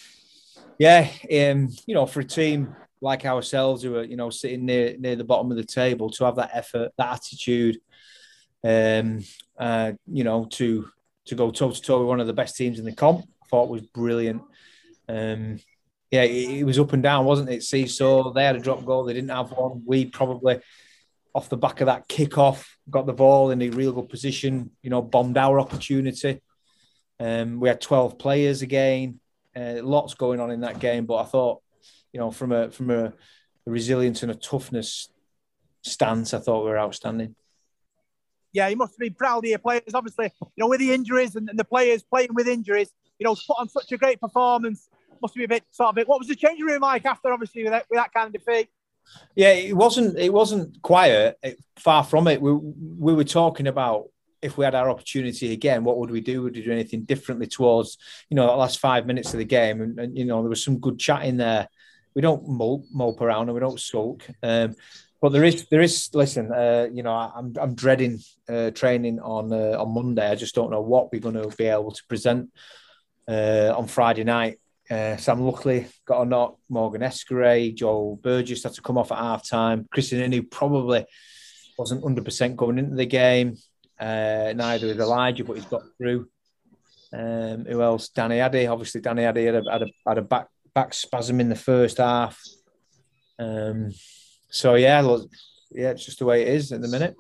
[0.77, 1.09] yeah,
[1.51, 5.17] um, you know, for a team like ourselves who are, you know, sitting near near
[5.17, 7.77] the bottom of the table to have that effort, that attitude,
[8.63, 9.19] um,
[9.59, 10.87] uh, you know, to
[11.25, 13.47] to go toe to toe with one of the best teams in the comp, I
[13.47, 14.43] thought was brilliant.
[15.09, 15.59] Um,
[16.11, 17.63] yeah, it, it, was up and down, wasn't it?
[17.63, 19.03] See, so They had a drop goal.
[19.03, 19.83] They didn't have one.
[19.85, 20.59] We probably,
[21.35, 24.71] off the back of that kickoff, got the ball in a real good position.
[24.81, 26.41] You know, bombed our opportunity.
[27.19, 29.19] Um, we had 12 players again.
[29.55, 31.61] Uh, lots going on in that game, but I thought,
[32.13, 33.13] you know, from a from a, a
[33.65, 35.09] resilience and a toughness
[35.83, 37.35] stance, I thought we were outstanding.
[38.51, 39.93] Yeah, you must be proud of your players.
[39.93, 43.35] Obviously, you know, with the injuries and, and the players playing with injuries, you know,
[43.35, 44.87] put on such a great performance.
[45.21, 46.08] Must be a bit sort of it.
[46.08, 48.69] What was the changing room like after, obviously, with that, with that kind of defeat?
[49.36, 50.17] Yeah, it wasn't.
[50.17, 51.38] It wasn't quiet.
[51.41, 52.41] It, far from it.
[52.41, 54.10] We we were talking about
[54.41, 56.43] if we had our opportunity again, what would we do?
[56.43, 57.97] Would we do anything differently towards
[58.29, 59.82] you know the last five minutes of the game?
[59.82, 61.67] And, and you know there was some good chat in there.
[62.15, 64.25] We don't mope, mope around and we don't sulk.
[64.41, 64.75] Um,
[65.21, 66.51] but there is there is listen.
[66.51, 70.29] Uh, you know I'm I'm dreading uh, training on uh, on Monday.
[70.29, 72.51] I just don't know what we're going to be able to present
[73.27, 74.60] uh, on Friday night.
[74.89, 76.58] Uh, Sam Luckley got a knock.
[76.67, 79.88] Morgan Escaré, Joel Burgess had to come off at half time.
[79.91, 81.06] Christian who probably
[81.78, 83.56] wasn't 100% going into the game.
[83.99, 86.28] Uh, neither is Elijah, but he's got through.
[87.13, 88.10] Um, who else?
[88.10, 88.67] Danny Addy.
[88.67, 91.97] Obviously, Danny Addy had a, had a, had a back back spasm in the first
[91.97, 92.39] half.
[93.38, 93.91] Um,
[94.49, 95.30] so yeah, look,
[95.71, 97.15] yeah, it's just the way it is at the minute.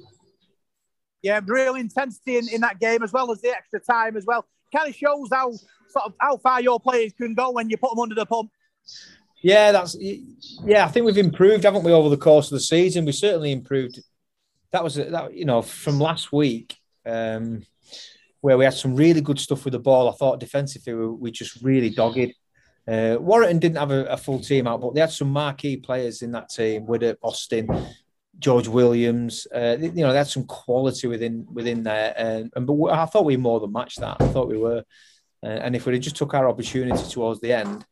[1.21, 4.45] Yeah, real intensity in, in that game as well as the extra time as well.
[4.73, 7.91] Kind of shows how sort of how far your players can go when you put
[7.91, 8.51] them under the pump.
[9.41, 10.85] Yeah, that's yeah.
[10.85, 13.05] I think we've improved, haven't we, over the course of the season?
[13.05, 13.99] We certainly improved.
[14.71, 17.65] That was that you know from last week, um,
[18.41, 20.09] where we had some really good stuff with the ball.
[20.09, 22.33] I thought defensively we, we just really dogged.
[22.87, 26.23] Uh, Warrington didn't have a, a, full team out, but they had some marquee players
[26.23, 26.87] in that team.
[26.87, 27.67] With Austin,
[28.39, 32.85] George Williams, uh, you know, they had some quality within within there, and, and but
[32.85, 34.17] I thought we more than matched that.
[34.19, 34.83] I thought we were.
[35.41, 37.85] Uh, and if we had just took our opportunity towards the end,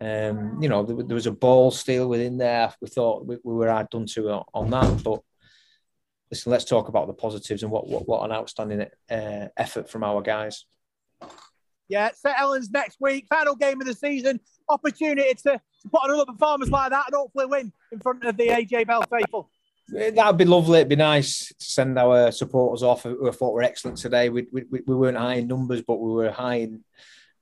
[0.00, 2.72] um, you know, there, there, was a ball steal within there.
[2.80, 5.02] We thought we, we were hard done to on that.
[5.02, 5.20] But
[6.30, 10.04] listen, let's talk about the positives and what what, what an outstanding uh, effort from
[10.04, 10.64] our guys.
[11.88, 14.40] Yeah, St Helens next week, final game of the season.
[14.68, 18.46] Opportunity to, to put another performance like that and hopefully win in front of the
[18.46, 19.50] AJ Bell faithful.
[19.92, 20.78] That'd be lovely.
[20.78, 24.28] It'd be nice to send our supporters off who I thought were excellent today.
[24.28, 26.84] We, we, we weren't high in numbers, but we were high in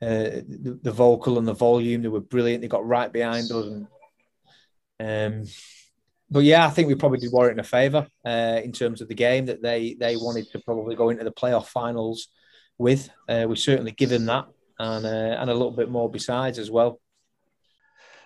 [0.01, 2.03] uh, the, the, vocal and the volume.
[2.03, 2.63] They were brilliant.
[2.63, 3.67] They got right behind us.
[3.67, 5.49] And, um,
[6.31, 9.15] but yeah, I think we probably did Warrington a favour uh, in terms of the
[9.15, 12.29] game that they they wanted to probably go into the playoff finals
[12.77, 13.11] with.
[13.29, 14.47] Uh, we certainly give them that
[14.79, 17.01] and uh, and a little bit more besides as well.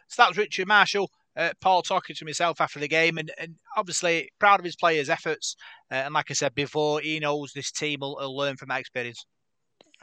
[0.09, 3.55] So that was Richard Marshall uh, Paul talking to myself after the game, and, and
[3.77, 5.57] obviously proud of his players' efforts.
[5.91, 8.81] Uh, and like I said before, he knows this team will, will, learn from that
[8.81, 9.25] experience.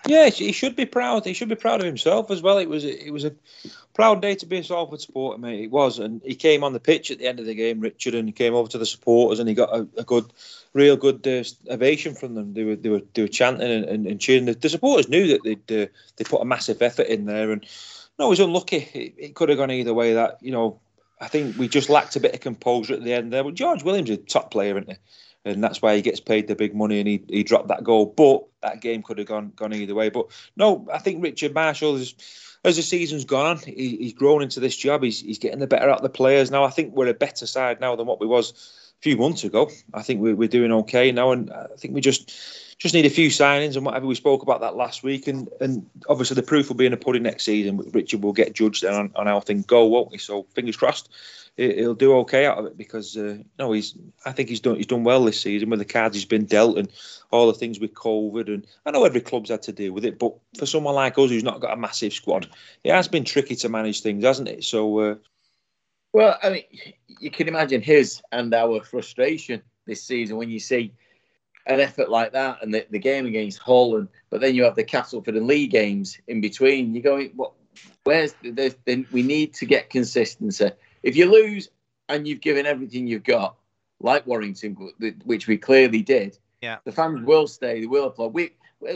[0.08, 1.26] Yeah, he should be proud.
[1.26, 2.58] He should be proud of himself as well.
[2.58, 3.36] It was it was a
[3.94, 5.66] proud day to be a Salford supporter, mate.
[5.66, 8.16] It was, and he came on the pitch at the end of the game, Richard,
[8.16, 10.32] and he came over to the supporters, and he got a, a good,
[10.74, 12.54] real good uh, ovation from them.
[12.54, 14.46] They were they were they were chanting and, and, and cheering.
[14.46, 17.66] The, the, supporters knew that they'd uh, they put a massive effort in there, and
[18.18, 18.90] no, was unlucky.
[18.94, 20.14] It, it could have gone either way.
[20.14, 20.80] That you know
[21.20, 23.44] I think we just lacked a bit of composure at the end there.
[23.44, 24.98] But George Williams is a top player, isn't he?
[25.46, 28.06] And that's why he gets paid the big money and he, he dropped that goal.
[28.06, 30.10] But that game could have gone gone either way.
[30.10, 32.14] But no, I think Richard Marshall is
[32.66, 35.04] as the season's gone on, he, he's grown into this job.
[35.04, 36.64] He's he's getting the better out of the players now.
[36.64, 38.52] I think we're a better side now than what we was
[39.00, 39.70] a few months ago.
[39.94, 42.32] I think we're, we're doing okay now, and I think we just
[42.80, 45.28] just need a few signings and whatever we spoke about that last week.
[45.28, 47.78] And and obviously the proof will be in the pudding next season.
[47.92, 50.18] Richard will get judged on, on how things go, won't he?
[50.18, 51.10] So fingers crossed,
[51.58, 54.88] he'll do okay out of it because uh, no, he's I think he's done he's
[54.88, 56.90] done well this season with the cards he's been dealt and
[57.32, 58.48] all the things with COVID.
[58.48, 61.30] And I know every club's had to deal with it, but for someone like us
[61.30, 62.48] who's not got a massive squad,
[62.86, 64.64] it has been tricky to manage things, hasn't it?
[64.64, 65.00] So.
[65.00, 65.16] Uh,
[66.12, 66.64] well, I mean,
[67.20, 70.92] you can imagine his and our frustration this season when you see
[71.66, 74.76] an effort like that and the, the game against Hull, and but then you have
[74.76, 76.94] the Castleford and Leigh games in between.
[76.94, 77.54] You're going, what?
[78.04, 80.72] Where's the, the, we need to get consistency.
[81.04, 81.70] If you lose
[82.08, 83.56] and you've given everything you've got,
[84.00, 84.76] like Warrington,
[85.26, 87.82] which we clearly did, yeah, the fans will stay.
[87.82, 88.34] They will applaud.
[88.34, 88.52] We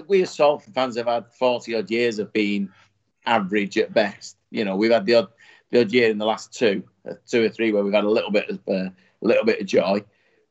[0.08, 2.70] we as Salford fans have had forty odd years of being
[3.26, 4.38] average at best.
[4.50, 5.28] You know, we've had the odd
[5.72, 8.10] the odd year in the last two, uh, two or three where we've had a
[8.10, 10.04] little bit of uh, a little bit of joy.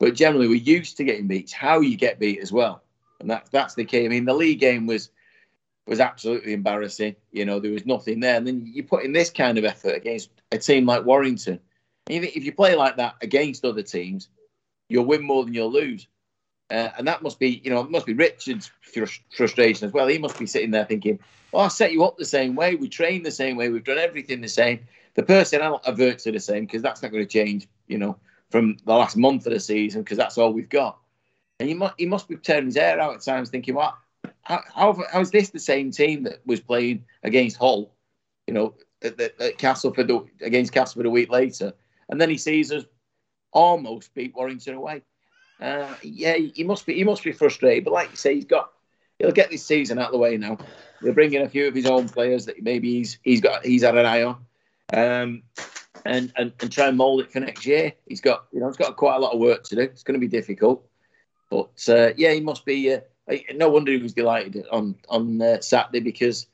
[0.03, 1.53] But generally, we're used to getting beat.
[1.53, 2.83] How you get beat as well,
[3.21, 4.05] and that's that's the key.
[4.05, 5.11] I mean, the league game was
[5.87, 7.15] was absolutely embarrassing.
[7.31, 8.35] You know, there was nothing there.
[8.35, 11.61] And then you put in this kind of effort against a team like Warrington.
[12.11, 14.29] If you play like that against other teams,
[14.89, 16.09] you'll win more than you'll lose.
[16.69, 18.73] Uh, and that must be, you know, it must be Richard's
[19.31, 20.09] frustration as well.
[20.09, 21.21] He must be sitting there thinking,
[21.53, 22.75] well, I set you up the same way.
[22.75, 23.69] We train the same way.
[23.69, 24.81] We've done everything the same.
[25.15, 28.19] The personnel are virtually the same because that's not going to change, you know,
[28.53, 30.99] from the last month of the season because that's all we've got.
[31.59, 33.95] And he must, he must be turning his hair out at times thinking, what?
[34.43, 37.93] How, how, how is this the same team that was playing against Hull,
[38.47, 40.11] you know, at, at, at Castleford
[40.41, 41.73] against Castleford a week later?
[42.09, 42.85] And then he sees us
[43.53, 45.03] almost beat Warrington away.
[45.61, 47.85] Uh, yeah, he must be he must be frustrated.
[47.85, 48.73] But like you say, he's got
[49.19, 50.59] he'll get this season out of the way now.
[51.01, 53.83] He'll bring in a few of his own players that maybe he's he's got he's
[53.83, 54.45] had an eye on,
[54.93, 55.43] um,
[56.05, 57.93] and, and and try and mould it for next year.
[58.07, 59.83] He's got you know he's got quite a lot of work to do.
[59.83, 60.85] It's going to be difficult,
[61.51, 62.93] but uh, yeah, he must be.
[62.93, 63.01] Uh,
[63.55, 66.47] no wonder he was delighted on on uh, Saturday because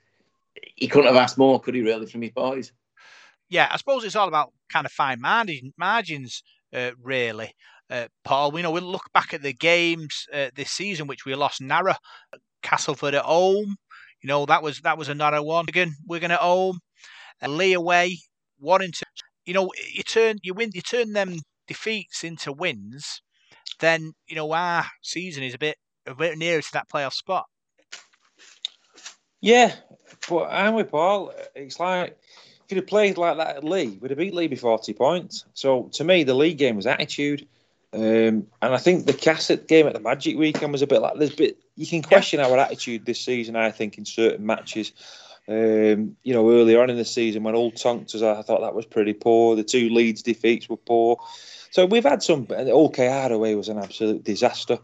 [0.77, 1.83] he couldn't have asked more, could he?
[1.83, 2.73] Really, from his boys.
[3.49, 6.43] Yeah, I suppose it's all about kind of fine margin, margins,
[6.75, 7.55] uh, really.
[7.91, 11.35] Uh, Paul, we know we look back at the games uh, this season, which we
[11.35, 11.95] lost narrow.
[12.61, 13.77] Castleford at home,
[14.21, 15.65] you know that was that was a narrow one.
[15.69, 16.81] Again, Wigan at home,
[17.43, 18.19] uh, Leigh away,
[18.59, 19.09] Warrington.
[19.49, 23.23] You know, you turn you win, you turn them defeats into wins.
[23.81, 27.47] Then you know our season is a bit a bit nearer to that playoff spot.
[29.41, 29.75] Yeah,
[30.29, 31.33] but I'm with Paul.
[31.55, 32.19] It's like
[32.63, 35.47] if you'd have played like that at Leigh, we'd have beat Leigh by 40 points.
[35.55, 37.49] So to me, the league game was attitude.
[37.95, 41.17] Um, and I think the Cassett game at the Magic weekend was a bit like
[41.17, 42.49] there's bit you can question yeah.
[42.49, 43.57] our attitude this season.
[43.57, 44.93] I think in certain matches,
[45.49, 48.85] um, you know, earlier on in the season when all tonked I thought that was
[48.85, 49.57] pretty poor.
[49.57, 51.19] The two Leeds defeats were poor.
[51.71, 52.47] So we've had some.
[52.47, 54.79] Hull KR away was an absolute disaster.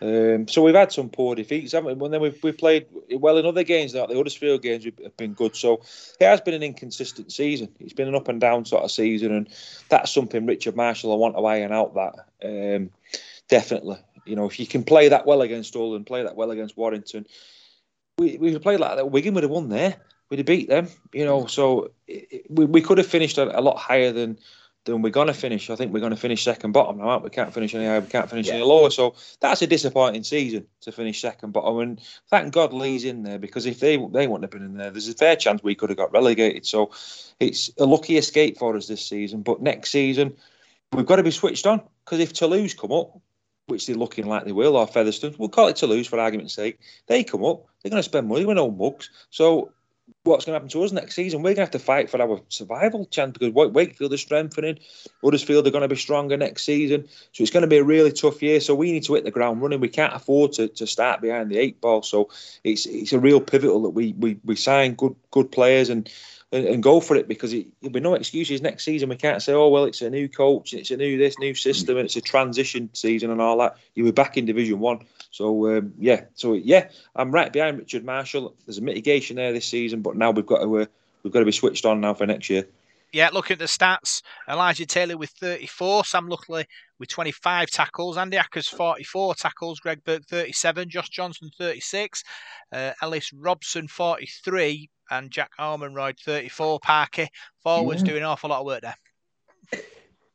[0.00, 2.04] Um, so we've had some poor defeats, haven't we?
[2.04, 3.94] And then we've, we've played well in other games.
[3.94, 5.56] Like the Huddersfield games have been good.
[5.56, 5.82] So
[6.20, 7.68] it has been an inconsistent season.
[7.80, 9.48] It's been an up and down sort of season, and
[9.88, 11.94] that's something Richard Marshall I want to iron out.
[11.94, 12.90] That um,
[13.48, 16.52] definitely, you know, if you can play that well against Hull and play that well
[16.52, 17.26] against Warrington,
[18.18, 19.10] we we played like that.
[19.10, 19.96] Wigan would have won there.
[20.30, 21.44] We'd have beat them, you know.
[21.44, 21.50] Mm.
[21.50, 24.38] So it, we we could have finished a, a lot higher than
[24.84, 25.70] then we're going to finish.
[25.70, 27.18] I think we're going to finish second bottom now.
[27.18, 28.00] We can't finish any higher.
[28.00, 28.54] We can't finish yeah.
[28.54, 28.90] any lower.
[28.90, 31.78] So that's a disappointing season to finish second bottom.
[31.78, 34.90] And thank God Leigh's in there because if they they wouldn't have been in there,
[34.90, 36.66] there's a fair chance we could have got relegated.
[36.66, 36.90] So
[37.38, 39.42] it's a lucky escape for us this season.
[39.42, 40.36] But next season
[40.92, 43.20] we've got to be switched on because if Toulouse come up,
[43.66, 46.78] which they're looking like they will, or Featherstone, we'll call it Toulouse for argument's sake.
[47.06, 49.10] They come up, they're going to spend money with no mugs.
[49.28, 49.72] So
[50.24, 51.40] what's going to happen to us next season.
[51.40, 54.78] We're going to have to fight for our survival chance because Wakefield is strengthening.
[55.22, 57.08] Huddersfield are going to be stronger next season.
[57.32, 58.60] So it's going to be a really tough year.
[58.60, 59.80] So we need to hit the ground running.
[59.80, 62.02] We can't afford to, to start behind the eight ball.
[62.02, 62.28] So
[62.64, 66.10] it's it's a real pivotal that we we, we sign good good players and
[66.52, 69.08] and, and go for it because it, there'll be no excuses next season.
[69.08, 71.96] We can't say, oh well, it's a new coach, it's a new this, new system,
[71.96, 73.76] and it's a transition season and all that.
[73.94, 75.00] You'll be back in Division One.
[75.30, 78.54] So um, yeah, so yeah, I'm right behind Richard Marshall.
[78.66, 80.86] There's a mitigation there this season, but now we've got to uh,
[81.22, 82.66] we've got to be switched on now for next year.
[83.12, 84.20] Yeah, look at the stats.
[84.46, 86.66] Elijah Taylor with 34, Sam Luckley
[86.98, 92.22] with 25 tackles, Andy Ackers 44 tackles, Greg Burke 37, Josh Johnson 36,
[92.72, 96.80] uh, Ellis Robson 43, and Jack Ormondroyd 34.
[96.80, 97.28] Parky
[97.62, 98.08] forwards yeah.
[98.08, 98.96] doing an awful lot of work there.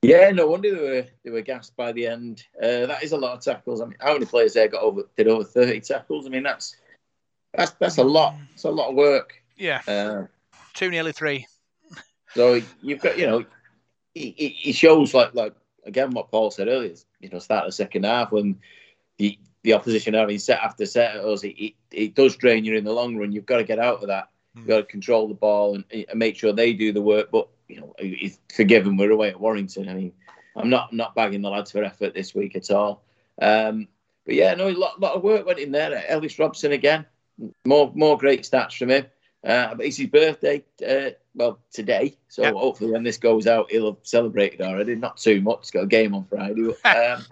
[0.04, 2.44] Yeah, no wonder they were they were gassed by the end.
[2.62, 3.80] Uh, that is a lot of tackles.
[3.80, 6.26] I mean, how many players there got over did over 30 tackles?
[6.26, 6.76] I mean, that's
[7.54, 8.36] that's that's a lot.
[8.54, 9.34] It's a lot of work.
[9.56, 10.24] Yeah, uh,
[10.74, 11.48] two nearly three.
[12.34, 13.46] So you've got you know,
[14.14, 15.54] it, it shows like like
[15.86, 16.96] again what Paul said earlier.
[17.22, 18.60] You know, start the second half when
[19.18, 22.76] the the opposition having set after set at us, it, it, it does drain you
[22.76, 23.32] in the long run.
[23.32, 24.30] You've got to get out of that.
[24.56, 27.32] You've got to control the ball and, and make sure they do the work.
[27.32, 27.96] But you know,
[28.54, 29.90] forgiven, we're away at Warrington.
[29.90, 30.14] I mean,
[30.56, 33.04] I'm not not bagging the lads for effort this week at all.
[33.42, 33.88] Um,
[34.26, 36.04] but yeah, no, a lot, lot of work went in there.
[36.08, 37.06] Ellis Robson again,
[37.66, 39.06] more more great stats from him.
[39.44, 42.16] Uh, but it's his birthday, uh, well, today.
[42.30, 42.54] So yep.
[42.54, 44.96] hopefully, when this goes out, he'll have celebrated already.
[44.96, 45.60] Not too much.
[45.64, 46.74] He's got a game on Friday.
[46.82, 47.26] But, um,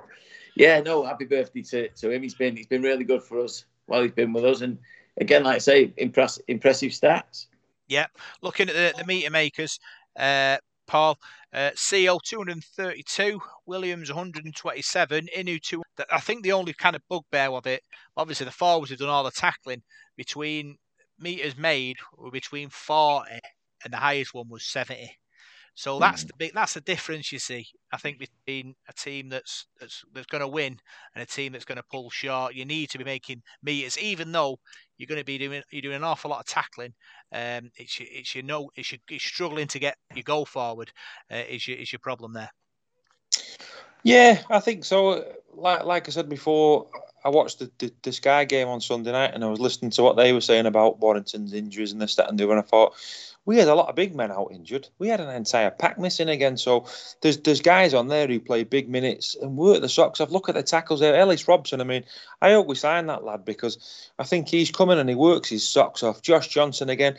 [0.56, 2.24] yeah, no, happy birthday to, to him.
[2.24, 4.78] He's been he's been really good for us while he's been with us, and
[5.20, 7.48] again, like I say, impress, impressive stats.
[7.88, 8.08] Yeah,
[8.42, 9.80] looking at the, the meter makers,
[10.18, 10.58] uh,
[10.88, 11.18] Paul,
[11.54, 15.82] uh, Sio 232, Williams 127, Inu 2.
[16.12, 17.84] I think the only kind of bugbear of it,
[18.16, 19.82] obviously the forwards have done all the tackling
[20.18, 20.78] between
[21.20, 23.30] meters made were between 40
[23.84, 25.12] and the highest one was 70.
[25.74, 26.28] So that's mm.
[26.28, 27.68] the big that's the difference you see.
[27.92, 30.78] I think between a team that's that's that's going to win
[31.16, 32.54] and a team that's going to pull short.
[32.54, 34.60] You need to be making meters, even though
[34.98, 36.94] you're going to be doing you're doing an awful lot of tackling.
[37.32, 40.92] Um, it's it's you know it's you're struggling to get your goal forward.
[41.32, 42.52] Uh, is your is your problem there?
[44.04, 45.26] Yeah, I think so.
[45.54, 46.88] Like like I said before,
[47.24, 50.04] I watched the, the, the, Sky game on Sunday night and I was listening to
[50.04, 52.54] what they were saying about Warrington's injuries and this, that, and the other.
[52.54, 52.96] And I thought,
[53.46, 54.88] we had a lot of big men out injured.
[55.00, 56.58] We had an entire pack missing again.
[56.58, 56.86] So
[57.22, 60.32] there's there's guys on there who play big minutes and work the socks off.
[60.32, 61.16] Look at the tackles there.
[61.16, 62.04] Ellis Robson, I mean,
[62.42, 65.68] I hope we sign that lad because I think he's coming and he works his
[65.68, 66.22] socks off.
[66.22, 67.18] Josh Johnson again.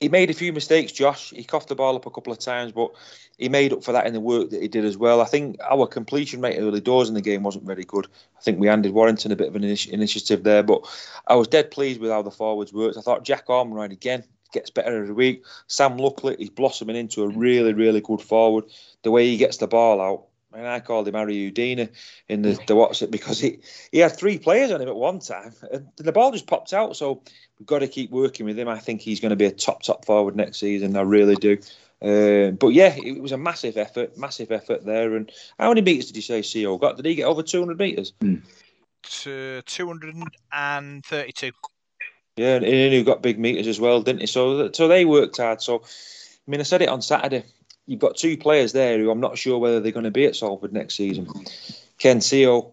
[0.00, 1.30] he made a few mistakes, Josh.
[1.30, 2.90] He coughed the ball up a couple of times, but
[3.36, 5.20] he made up for that in the work that he did as well.
[5.20, 8.06] I think our completion rate early doors in the game wasn't very good.
[8.38, 10.88] I think we handed Warrington a bit of an initiative there, but
[11.26, 12.96] I was dead pleased with how the forwards worked.
[12.96, 15.44] I thought Jack Ormondroyd again gets better every week.
[15.66, 18.64] Sam Luckley, he's blossoming into a really, really good forward.
[19.02, 21.88] The way he gets the ball out, and I called him Harry Houdini
[22.28, 25.54] in the, the WhatsApp because he, he had three players on him at one time
[25.72, 26.96] and the ball just popped out.
[26.96, 27.22] So
[27.58, 28.68] we've got to keep working with him.
[28.68, 30.96] I think he's going to be a top, top forward next season.
[30.96, 31.58] I really do.
[32.02, 35.14] Uh, but yeah, it was a massive effort, massive effort there.
[35.14, 36.96] And how many meters did you say Sio got?
[36.96, 38.12] Did he get over 200 meters?
[38.20, 38.42] Mm.
[39.02, 41.52] To 232.
[42.36, 44.26] Yeah, and he got big meters as well, didn't he?
[44.26, 45.60] So, so they worked hard.
[45.60, 47.44] So, I mean, I said it on Saturday
[47.86, 50.36] you've got two players there who I'm not sure whether they're going to be at
[50.36, 51.28] Salford next season.
[51.98, 52.72] Ken Sio,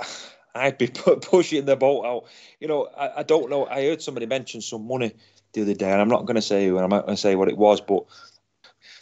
[0.54, 0.88] I'd be
[1.22, 2.24] pushing the boat out.
[2.60, 3.66] You know, I, I, don't know.
[3.66, 5.14] I heard somebody mention some money
[5.52, 7.20] the other day, and I'm not going to say who, and I'm not going to
[7.20, 8.04] say what it was, but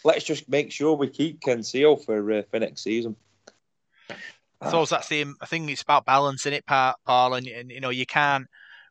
[0.05, 3.17] let's just make sure we keep Ken Sio for uh, for next season.
[4.61, 5.27] I suppose that's the.
[5.41, 8.47] I think it's about balancing it, Paul, and, and you know you can't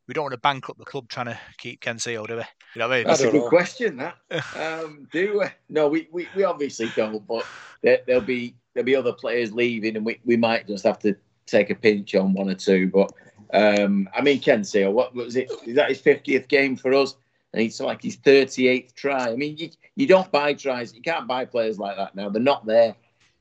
[0.07, 2.39] we don't want to bankrupt the club trying to keep Ken Sio, do we?
[2.39, 3.07] You know what I mean?
[3.07, 3.49] That's a good know.
[3.49, 3.97] question.
[3.97, 4.15] That
[4.55, 5.45] um, do we?
[5.69, 7.25] No, we, we, we obviously don't.
[7.27, 7.45] But
[7.81, 11.15] there, will be there'll be other players leaving, and we, we might just have to
[11.45, 12.87] take a pinch on one or two.
[12.87, 13.11] But
[13.53, 15.51] um, I mean, Ken Sio, what was it?
[15.65, 17.15] Is that his fiftieth game for us?
[17.53, 19.29] And it's like his thirty eighth try.
[19.29, 20.93] I mean, you, you don't buy tries.
[20.93, 22.29] You can't buy players like that now.
[22.29, 22.95] They're not there,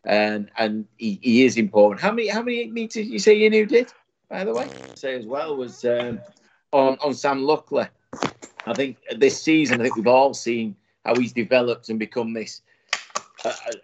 [0.05, 2.01] and and he, he is important.
[2.01, 3.93] How many how many meters you say you knew did?
[4.31, 6.21] By the way, say as well was um,
[6.75, 7.87] on, on Sam Luckley.
[8.66, 12.62] I think this season, I think we've all seen how he's developed and become this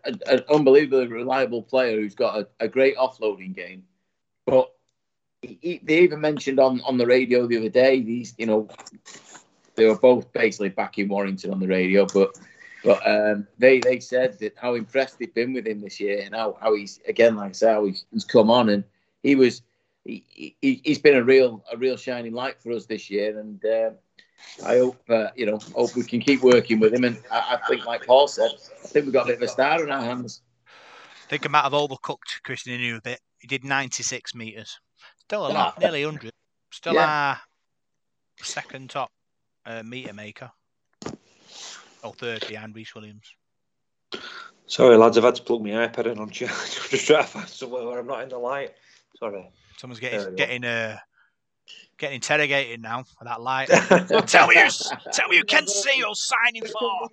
[0.05, 3.85] an unbelievably reliable player who's got a, a great offloading game.
[4.47, 4.73] But
[5.43, 8.69] he, they even mentioned on, on the radio the other day, these, you know,
[9.75, 12.39] they were both basically back in Warrington on the radio, but
[12.83, 16.35] but um, they they said that how impressed they've been with him this year and
[16.35, 18.85] how, how he's again like I say how he's, he's come on and
[19.23, 19.61] he was
[20.11, 23.65] he, he, has been a real a real shining light for us this year, and
[23.65, 23.91] uh,
[24.65, 27.05] I hope uh, you know hope we can keep working with him.
[27.05, 28.51] And I, I, think, like Paul said,
[28.85, 30.43] I think we've got a bit of a star in our hands.
[30.67, 33.21] I think I might have overcooked Krisnan Inu a bit.
[33.39, 34.79] He did 96 meters,
[35.19, 36.33] still a lot, nearly 100.
[36.73, 37.07] Still yeah.
[37.07, 37.41] our
[38.43, 39.11] second top
[39.65, 40.51] uh, meter maker,
[42.03, 43.35] or third behind Rhys Williams.
[44.67, 46.53] Sorry, lads, I've had to plug my iPad in on charge.
[46.53, 48.75] i just trying to find somewhere where I'm not in the light.
[49.21, 49.51] Sorry.
[49.77, 50.99] Someone's getting getting uh,
[51.99, 53.69] getting interrogated now for that light.
[54.27, 54.71] tell me you
[55.13, 57.09] tell me you can see you're signing for.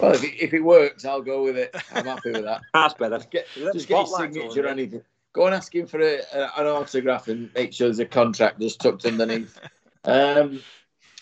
[0.00, 1.74] well, if it, if it works, I'll go with it.
[1.92, 2.62] I'm happy with that.
[2.74, 3.18] That's better.
[3.18, 5.02] Just get, just get his signature or anything.
[5.32, 8.60] Go and ask him for a, a, an autograph and make sure there's a contract
[8.60, 9.56] just tucked underneath.
[10.04, 10.60] Um,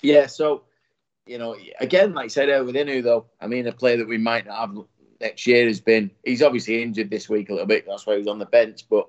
[0.00, 0.62] yeah, so
[1.26, 4.08] you know, again, like I said, uh, with Inu though, I mean, a player that
[4.08, 4.84] we might not have
[5.20, 7.86] next year has been he's obviously injured this week a little bit.
[7.86, 8.84] That's why he's on the bench.
[8.88, 9.08] But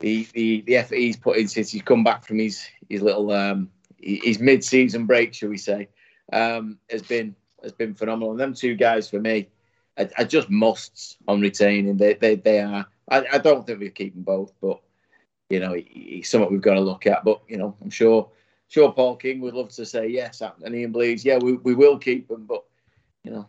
[0.00, 3.30] the the the effort he's put in since he's come back from his his little
[3.30, 5.88] um his mid season break, shall we say,
[6.32, 8.30] um, has been has been phenomenal.
[8.32, 9.48] And them two guys for me
[9.98, 11.96] are, are just musts on retaining.
[11.96, 12.86] They they they are.
[13.08, 14.80] I, I don't think we keep them both, but
[15.50, 17.24] you know, he's something we've got to look at.
[17.24, 18.30] But you know, I'm sure
[18.68, 21.98] sure Paul King would love to say yes, and Ian Blease, yeah, we, we will
[21.98, 22.64] keep them, but
[23.24, 23.48] you know,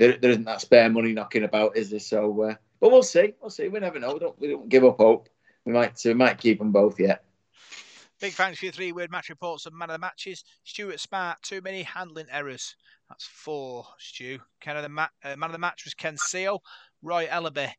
[0.00, 2.00] there, there isn't that spare money knocking about, is there?
[2.00, 3.34] So, uh, but we'll see.
[3.40, 3.68] We'll see.
[3.68, 4.14] We never know.
[4.14, 5.28] We don't, we don't give up hope.
[5.66, 7.22] We might we might keep them both yet.
[8.18, 10.42] Big thanks for your three word match reports of man of the matches.
[10.64, 12.76] Stuart Smart, too many handling errors.
[13.10, 14.38] That's four, Stu.
[14.60, 16.60] Ken of the ma- uh, man of the match was Ken Sio.
[17.02, 17.70] Roy Ellaby,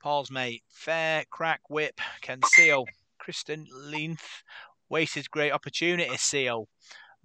[0.00, 0.62] Paul's mate.
[0.68, 2.84] Fair crack whip, Ken Sio.
[3.18, 4.44] Kristen Length,
[4.88, 6.66] wasted great opportunity, Sio.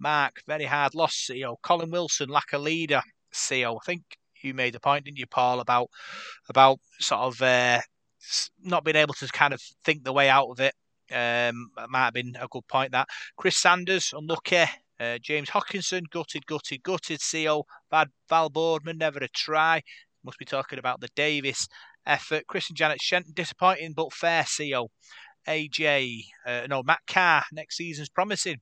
[0.00, 1.56] Mark, very hard loss, Sio.
[1.62, 3.76] Colin Wilson, lack a leader, Sio.
[3.76, 4.02] I think
[4.44, 5.88] you made a point, didn't you, Paul, about
[6.48, 7.80] about sort of uh,
[8.62, 10.74] not being able to kind of think the way out of it.
[11.12, 12.92] Um, might have been a good point.
[12.92, 14.64] That Chris Sanders unlucky.
[14.98, 17.20] Uh, James Hawkinson gutted, gutted, gutted.
[17.20, 19.82] Sio Val, Val Boardman never a try.
[20.22, 21.66] Must be talking about the Davis
[22.06, 22.46] effort.
[22.46, 24.42] Chris and Janet Shenton disappointing but fair.
[24.42, 24.88] Sio
[25.48, 28.58] AJ uh, no Matt Carr next season's promising.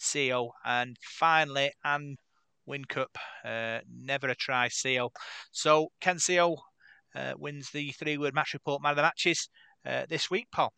[0.00, 2.18] Sio and finally and
[2.88, 5.10] Cup, uh, never a try Sio.
[5.50, 6.56] So Ken Sio
[7.14, 9.48] uh, wins the three word match report man of the matches
[9.86, 10.72] uh, this week, Paul.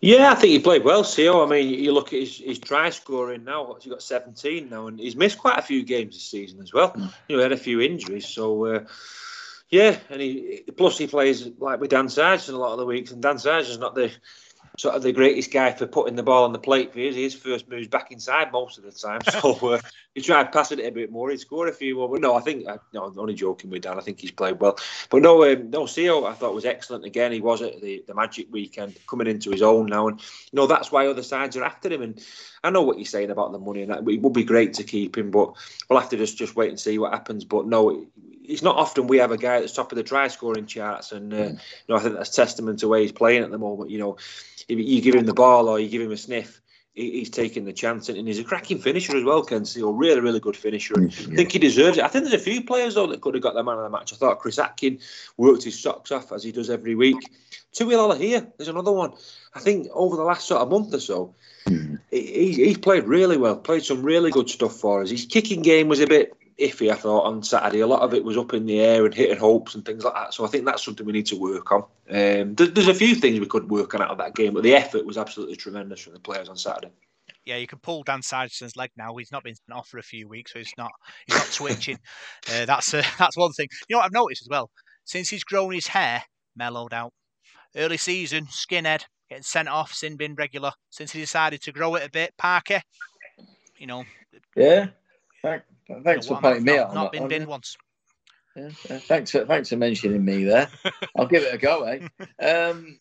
[0.00, 1.46] Yeah, I think he played well, Sio.
[1.46, 4.98] I mean, you look at his, his try scoring now, he's got 17 now, and
[4.98, 6.92] he's missed quite a few games this season as well.
[6.92, 7.12] Mm.
[7.28, 8.64] You know, he had a few injuries, so.
[8.64, 8.84] Uh,
[9.70, 13.10] yeah, and he plus he plays like with Dan Sarginson a lot of the weeks,
[13.10, 14.10] and Dan Sarginson's not the
[14.78, 17.34] sort of the greatest guy for putting the ball on the plate for his, his
[17.34, 19.20] first moves back inside most of the time.
[19.30, 19.80] So uh,
[20.18, 21.30] he tried passing it a bit more.
[21.30, 22.08] He scored a few more.
[22.08, 23.98] But no, I think, uh, no, I'm only joking with Dan.
[23.98, 24.76] I think he's played well.
[25.10, 27.30] But no, um, no, Sio I thought was excellent again.
[27.30, 30.08] He was at the, the Magic weekend coming into his own now.
[30.08, 32.02] And, you know, that's why other sides are after him.
[32.02, 32.20] And
[32.64, 34.08] I know what you're saying about the money and that.
[34.08, 35.52] It would be great to keep him, but
[35.88, 37.44] we'll have to just, just wait and see what happens.
[37.44, 38.06] But no,
[38.44, 41.12] it's not often we have a guy at the top of the try scoring charts.
[41.12, 41.52] And, uh, mm.
[41.52, 41.58] you
[41.88, 43.90] know, I think that's testament to where he's playing at the moment.
[43.90, 44.16] You know,
[44.68, 46.60] if you give him the ball or you give him a sniff,
[46.98, 49.92] he's taking the chance, and he's a cracking finisher as well, Ken Sio.
[49.96, 50.94] Really, really good finisher.
[50.94, 52.04] Mm, I think he deserves it.
[52.04, 53.90] I think there's a few players though that could have got the man of the
[53.90, 54.12] match.
[54.12, 54.98] I thought Chris Atkin
[55.36, 57.16] worked his socks off as he does every week.
[57.72, 59.12] Tui here, there's another one.
[59.54, 61.34] I think over the last sort of month or so,
[61.66, 61.98] mm.
[62.10, 63.56] he, he's played really well.
[63.56, 65.10] Played some really good stuff for us.
[65.10, 67.80] His kicking game was a bit iffy, I thought, on Saturday.
[67.80, 70.14] A lot of it was up in the air and hitting hopes and things like
[70.14, 70.34] that.
[70.34, 71.82] So I think that's something we need to work on.
[72.10, 74.62] Um, there's, there's a few things we could work on out of that game, but
[74.62, 76.90] the effort was absolutely tremendous from the players on Saturday.
[77.44, 79.16] Yeah, you can pull Dan Sarginson's leg now.
[79.16, 80.90] He's not been off for a few weeks, so he's not
[81.26, 81.98] he's not twitching.
[82.52, 83.68] uh, that's uh, that's one thing.
[83.88, 84.70] You know what I've noticed as well?
[85.04, 86.22] Since he's grown his hair,
[86.56, 87.12] mellowed out.
[87.74, 90.72] Early season, skinhead, getting sent off, sin bin regular.
[90.90, 92.82] Since he decided to grow it a bit, Parker,
[93.78, 94.04] you know.
[94.54, 94.88] Yeah,
[96.02, 96.94] Thanks for pointing me out.
[96.94, 97.76] Not been binned once.
[98.54, 100.68] Yeah, yeah, thanks for thanks for mentioning me there.
[101.16, 102.08] I'll give it a go, eh?
[102.70, 102.98] Um,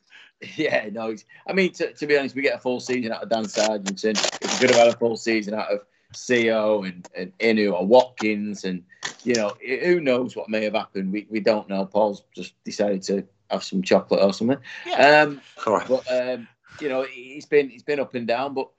[0.55, 1.15] yeah, no.
[1.47, 4.11] I mean, to, to, be honest, we get a full season out of Dan Sarginson.
[4.41, 5.79] If we could have had a full season out of
[6.13, 8.83] Sio and, and Inu or Watkins, and
[9.23, 11.11] you know, who knows what may have happened?
[11.11, 11.85] We we don't know.
[11.85, 14.59] Paul's just decided to have some chocolate or something.
[14.85, 15.21] Yeah.
[15.21, 16.47] Um, but um,
[16.79, 18.53] you know, he's been he's been up and down.
[18.53, 18.69] But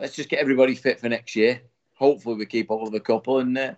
[0.00, 1.62] let's just get everybody fit for next year
[2.00, 3.38] hopefully we keep hold of a couple.
[3.38, 3.74] And uh,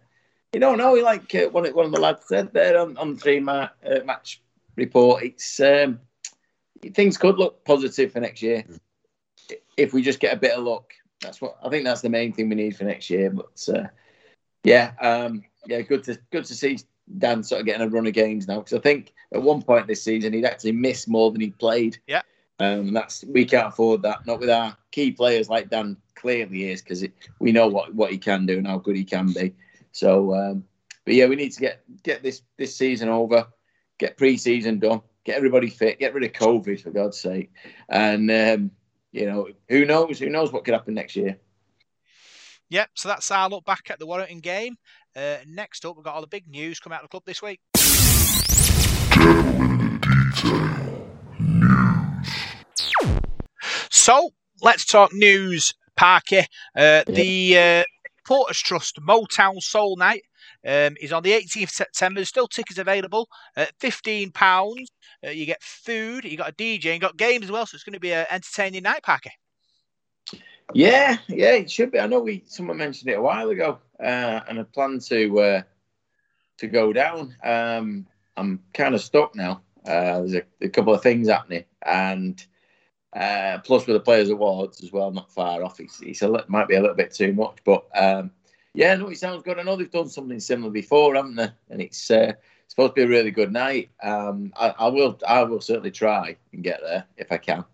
[0.55, 3.21] you don't know, like uh, one, one of the lads said there on, on the
[3.21, 4.41] three ma- uh, match
[4.77, 6.01] report, it's um,
[6.95, 8.65] things could look positive for next year
[9.77, 10.95] if we just get a bit of luck.
[11.21, 11.85] That's what I think.
[11.85, 13.31] That's the main thing we need for next year.
[13.31, 13.89] But uh,
[14.65, 16.79] yeah, um, yeah, good to good to see
[17.19, 19.87] Dan sort of getting a run of games now because I think at one point
[19.87, 21.99] this season he'd actually missed more than he played.
[22.07, 22.23] Yeah.
[22.63, 24.25] Um, that's we can't afford that.
[24.27, 27.05] Not with our key players like Dan clearly is, because
[27.41, 29.55] we know what, what he can do and how good he can be.
[29.91, 30.65] So, um,
[31.05, 33.49] but yeah, we need to get get this this season over,
[33.99, 37.53] get pre-season done, get everybody fit, get rid of COVID for God's sake,
[37.89, 38.71] and um,
[39.11, 41.39] you know who knows who knows what could happen next year.
[42.69, 44.77] Yep, so that's our look back at the Warrington game.
[45.15, 47.43] Uh, next up, we've got all the big news coming out of the club this
[47.43, 47.61] week.
[54.03, 54.31] So
[54.63, 56.41] let's talk news, Parky.
[56.75, 57.85] Uh, the uh,
[58.27, 60.25] Porters Trust Motown Soul Night
[60.67, 62.19] um, is on the 18th September.
[62.19, 64.33] There's still tickets available at £15.
[65.25, 67.65] Uh, you get food, you got a DJ, you got games as well.
[67.65, 69.31] So it's going to be an entertaining night, Parky.
[70.75, 72.01] Yeah, yeah, it should be.
[72.01, 75.63] I know we someone mentioned it a while ago, uh, and I plan to uh,
[76.59, 77.37] to go down.
[77.45, 79.63] Um, I'm kind of stuck now.
[79.87, 82.45] Uh, there's a, a, couple of things happening, and
[83.13, 85.79] uh, plus with the Players Awards as well, not far off.
[85.79, 88.31] He's, he's a, might be a little bit too much, but um,
[88.75, 89.59] yeah, no, it sounds good.
[89.59, 91.49] I know they've done something similar before, haven't they?
[91.69, 92.33] And it's uh,
[92.69, 93.91] supposed to be a really good night.
[94.03, 97.65] Um, I, I, will, I will certainly try and get there if I can.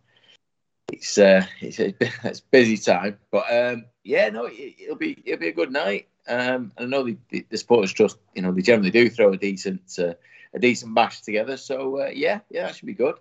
[0.92, 1.78] It's uh, it's
[2.24, 6.08] it's busy time, but um, yeah, no, it, will be it'll be a good night.
[6.26, 9.36] Um, I know the, the, the supporters trust, you know, they generally do throw a
[9.36, 10.14] decent uh,
[10.54, 11.58] a decent bash together.
[11.58, 13.16] So uh, yeah, yeah, that should be good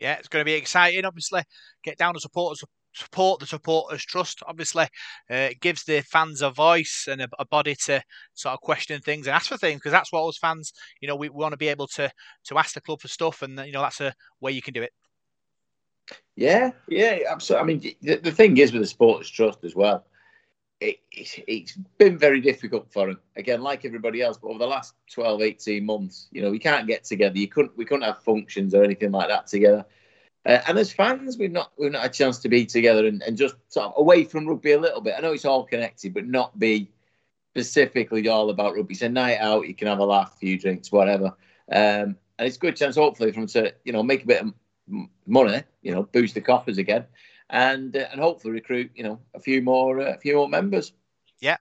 [0.00, 1.04] yeah, it's going to be exciting.
[1.04, 1.42] Obviously,
[1.84, 4.84] get down to supporters support the supporters trust obviously.
[5.30, 8.02] Uh, it gives the fans a voice and a, a, body to
[8.34, 11.14] sort of question things and ask for things because that's what us fans you know
[11.14, 12.10] we, we want to be able to
[12.44, 14.82] to ask the club for stuff and you know that's a way you can do
[14.82, 14.92] it.
[16.34, 17.62] Yeah yeah absolutely.
[17.62, 20.04] I mean the, the thing is with the supporters trust as well
[20.80, 23.18] it, it's been very difficult for him.
[23.36, 26.86] Again like everybody else but over the last 12 18 months you know we can't
[26.86, 27.38] get together.
[27.38, 29.84] You couldn't we couldn't have functions or anything like that together.
[30.46, 33.22] Uh, and as fans we've not we've not had a chance to be together and,
[33.22, 35.14] and just sort of away from rugby a little bit.
[35.16, 36.90] I know it's all connected but not be
[37.54, 38.94] specifically all about rugby.
[38.94, 41.34] It's a night out you can have a laugh a few drinks whatever.
[41.70, 44.42] Um, and it's a good chance hopefully for him to you know make a bit
[44.42, 44.54] of
[45.26, 47.04] money you know boost the coffers again
[47.50, 50.92] and uh, and hopefully recruit you know a few more uh, a few more members.
[51.40, 51.56] Yeah,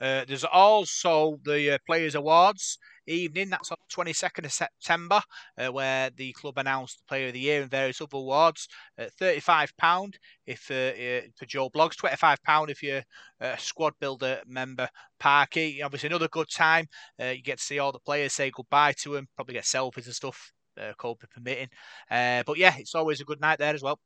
[0.00, 2.78] uh, there's also the uh, Players Awards
[3.08, 3.50] evening.
[3.50, 5.20] That's on 22nd of September,
[5.58, 8.68] uh, where the club announced the Player of the Year and various other awards.
[8.98, 10.14] At £35
[10.46, 13.02] if uh, for Joe Blogs, £25 if you're
[13.40, 14.88] a squad builder member.
[15.18, 16.86] Parky, obviously another good time.
[17.18, 20.14] you get to see all the players say goodbye to them, probably get selfies and
[20.14, 21.68] stuff, uh, COVID permitting.
[22.10, 23.98] but yeah, it's always a good night there as well.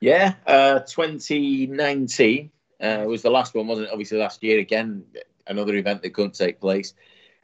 [0.00, 3.92] Yeah, uh, 2019 uh, was the last one, wasn't it?
[3.92, 5.04] Obviously, last year again,
[5.46, 6.94] another event that couldn't take place.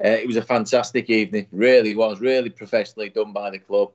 [0.04, 3.92] Uh, it was a fantastic evening, really was, really professionally done by the club.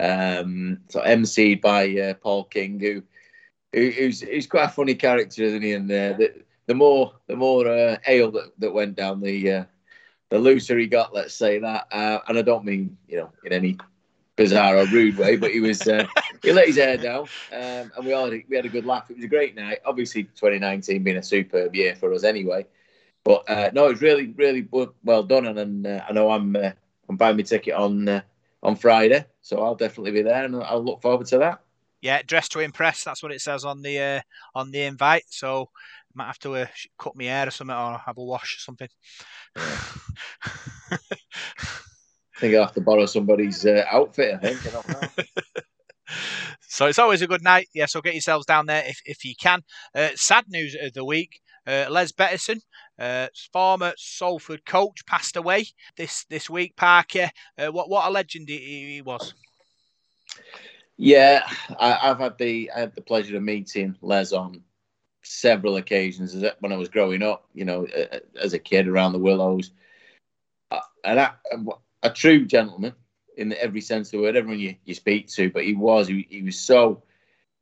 [0.00, 3.02] Um, so emceed by uh, Paul King, who,
[3.72, 5.72] who who's, who's quite a funny character, isn't he?
[5.72, 9.64] And uh, the, the more the more uh, ale that, that went down, the uh,
[10.30, 11.14] the looser he got.
[11.14, 13.78] Let's say that, uh, and I don't mean you know in any
[14.36, 16.06] bizarre or rude way, but he was uh,
[16.42, 19.10] he let his hair down, um, and we all had, we had a good laugh.
[19.10, 19.78] It was a great night.
[19.84, 22.66] Obviously, 2019 being a superb year for us anyway,
[23.22, 24.68] but uh, no, it was really really
[25.02, 26.70] well done, and, and uh, I know I'm uh,
[27.08, 28.22] I'm buying my ticket on uh,
[28.62, 31.60] on Friday, so I'll definitely be there, and I'll look forward to that.
[32.00, 33.04] Yeah, dress to impress.
[33.04, 34.20] That's what it says on the uh,
[34.54, 35.24] on the invite.
[35.28, 35.70] So
[36.14, 36.68] might have to
[36.98, 38.88] cut my hair or something, or have a wash or something.
[39.56, 39.78] Yeah.
[42.36, 44.34] I think I have to borrow somebody's uh, outfit.
[44.42, 45.66] I think.
[46.60, 47.68] so it's always a good night.
[47.74, 49.62] Yeah, so get yourselves down there if, if you can.
[49.94, 52.60] Uh, sad news of the week: uh, Les Bettinson,
[52.98, 55.66] uh, former Salford coach, passed away
[55.96, 56.76] this this week.
[56.76, 59.34] Parker, uh, what what a legend he, he was.
[60.96, 61.42] Yeah,
[61.78, 64.62] I, have had the I had the pleasure of meeting Les on
[65.22, 67.48] several occasions when I was growing up.
[67.54, 67.86] You know,
[68.40, 69.70] as a kid around the Willows,
[70.70, 71.32] uh, and I,
[72.04, 72.94] a true gentleman
[73.36, 74.36] in every sense of the word.
[74.36, 77.02] Everyone you, you speak to, but he was he, he was so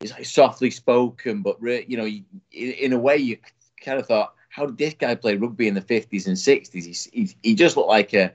[0.00, 2.08] he's like softly spoken, but re, you know,
[2.52, 3.38] in a way you
[3.80, 7.08] kind of thought, how did this guy play rugby in the fifties and sixties?
[7.12, 8.34] He, he, he just looked like a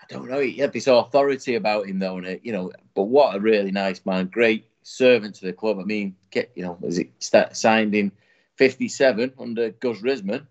[0.00, 0.40] I don't know.
[0.40, 2.72] He had this authority about him, though, and it, you know.
[2.94, 5.78] But what a really nice man, great servant to the club.
[5.80, 8.12] I mean, get you know, was it start, signed in
[8.56, 10.46] '57 under Gus Risman?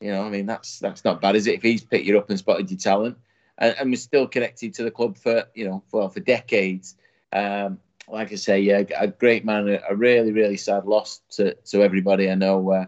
[0.00, 1.56] You know, I mean, that's that's not bad, is it?
[1.56, 3.18] If he's picked you up and spotted your talent,
[3.58, 6.96] and, and was still connected to the club for you know for for decades.
[7.32, 7.78] Um,
[8.08, 11.82] like I say, yeah, a great man, a, a, really really sad loss to to
[11.82, 12.30] everybody.
[12.30, 12.70] I know.
[12.70, 12.86] Uh,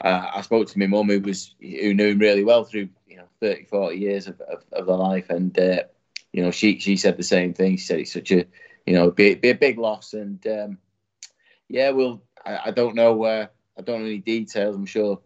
[0.00, 3.16] uh, I spoke to my mum who was who knew him really well through you
[3.16, 5.84] know 30, 40 years of, of, of their life, and uh,
[6.32, 7.76] you know she she said the same thing.
[7.76, 8.44] She said it's such a
[8.86, 10.78] you know be, be a big loss, and um,
[11.68, 13.24] yeah, well, I, I don't know.
[13.24, 13.46] Uh,
[13.78, 14.76] I don't know any details.
[14.76, 15.20] I'm sure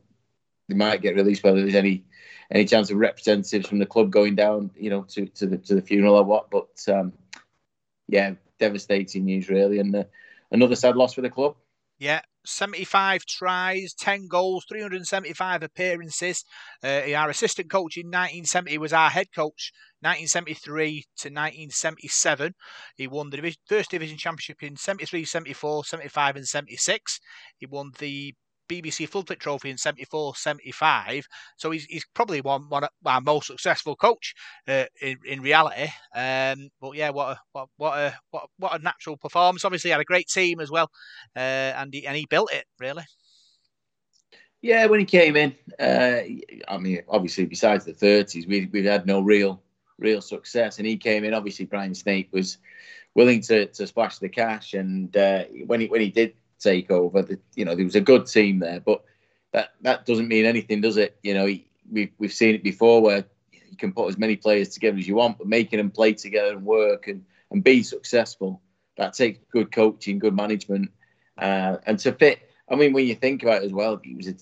[0.69, 2.05] they might get released whether there's any
[2.51, 5.75] any chance of representatives from the club going down, you know, to, to the to
[5.75, 6.51] the funeral or what.
[6.51, 7.13] But um,
[8.07, 10.05] yeah, devastating news really, and uh,
[10.51, 11.57] another sad loss for the club.
[11.99, 16.45] Yeah, 75 tries, 10 goals, 375 appearances.
[16.83, 22.55] Uh, our assistant coach in 1970 was our head coach, 1973 to 1977.
[22.97, 27.21] He won the first division championship in 73, 74, 75, and 76.
[27.59, 28.35] He won the
[28.69, 31.27] BBC Full Floodlit Trophy in 74 75.
[31.57, 34.35] So he's, he's probably one, one of our most successful coach
[34.67, 35.91] uh, in, in reality.
[36.15, 39.65] Um, but yeah, what a, what, what, a, what, what a natural performance.
[39.65, 40.91] Obviously, had a great team as well,
[41.37, 41.39] uh,
[41.77, 43.05] and, he, and he built it, really.
[44.61, 46.21] Yeah, when he came in, uh,
[46.67, 49.63] I mean, obviously, besides the 30s, we, we had no real
[49.99, 50.79] real success.
[50.79, 52.59] And he came in, obviously, Brian Snape was
[53.15, 54.75] willing to, to splash the cash.
[54.75, 57.23] And uh, when, he, when he did take over.
[57.23, 59.05] The, you know, there was a good team there, but
[59.53, 61.19] that that doesn't mean anything, does it?
[61.23, 61.47] You know,
[61.91, 65.17] we've we've seen it before where you can put as many players together as you
[65.17, 68.61] want, but making them play together and work and and be successful
[68.99, 70.91] that takes good coaching, good management,
[71.39, 72.41] uh, and to fit.
[72.69, 74.35] I mean, when you think about it as well, it was a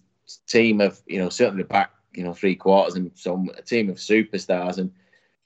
[0.49, 3.89] team of you know certainly the back you know three quarters and some a team
[3.89, 4.91] of superstars and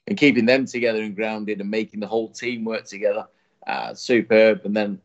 [0.07, 3.27] and keeping them together and grounded and making the whole team work together,
[3.67, 4.61] uh, superb.
[4.65, 4.99] And then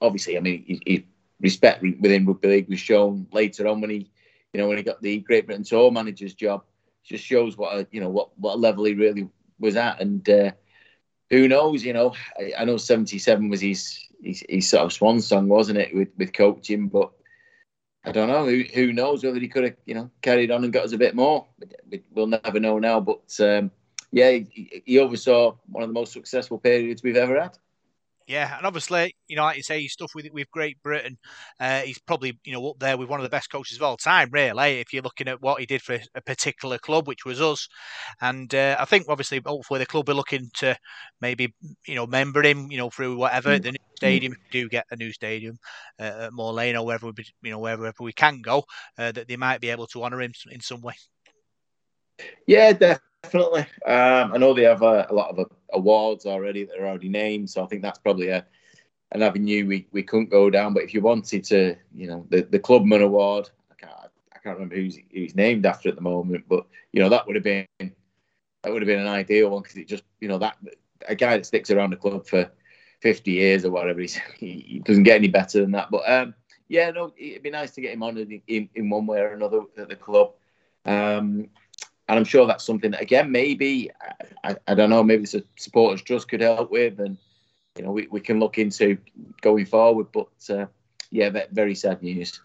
[0.00, 1.06] obviously, I mean, he, he,
[1.40, 4.10] respect within rugby league was shown later on when he,
[4.52, 6.64] you know, when he got the Great Britain tour manager's job.
[7.04, 9.28] Just shows what a, you know what what level he really
[9.60, 10.50] was at, and uh,
[11.30, 11.84] who knows?
[11.84, 15.78] You know, I, I know '77 was his, his, his sort of swan song, wasn't
[15.78, 16.88] it, with with coaching?
[16.88, 17.12] But
[18.04, 18.44] I don't know.
[18.44, 20.98] Who, who knows whether he could have you know carried on and got us a
[20.98, 21.46] bit more?
[22.10, 22.98] We'll never know now.
[23.00, 23.70] But um,
[24.10, 27.56] yeah, he, he oversaw one of the most successful periods we've ever had.
[28.26, 31.16] Yeah, and obviously, you know, like you say, he's stuff with with Great Britain.
[31.60, 33.96] Uh, he's probably, you know, up there with one of the best coaches of all
[33.96, 34.80] time, really.
[34.80, 37.68] If you're looking at what he did for a particular club, which was us,
[38.20, 40.76] and uh, I think obviously, hopefully, the club are looking to
[41.20, 41.54] maybe,
[41.86, 43.62] you know, member him, you know, through whatever mm.
[43.62, 44.32] the new stadium.
[44.32, 45.56] If we do get a new stadium
[46.00, 48.64] uh, at Moor Lane or wherever, we, you know, wherever we can go,
[48.98, 50.94] uh, that they might be able to honour him in some way.
[52.48, 53.66] Yeah, definitely.
[53.86, 57.50] Um, I know they have a, a lot of awards already that are already named,
[57.50, 58.46] so I think that's probably a
[59.12, 60.74] an avenue we, we couldn't go down.
[60.74, 63.92] But if you wanted to, you know, the, the Clubman Award, I can't
[64.34, 67.36] I can't remember who's who's named after at the moment, but you know that would
[67.36, 70.56] have been that would have been an ideal one because it just you know that
[71.08, 72.50] a guy that sticks around the club for
[73.00, 74.00] 50 years or whatever.
[74.38, 75.90] He doesn't get any better than that.
[75.90, 76.34] But um,
[76.68, 79.62] yeah, no, it'd be nice to get him on in, in, one way or another
[79.76, 80.32] at the club.
[80.84, 81.48] Um,
[82.08, 83.90] and I'm sure that's something that, again, maybe,
[84.44, 87.00] I, I don't know, maybe the supporters trust could help with.
[87.00, 87.18] And,
[87.76, 88.98] you know, we, we can look into
[89.40, 90.06] going forward.
[90.12, 90.66] But uh,
[91.10, 92.40] yeah, very sad news.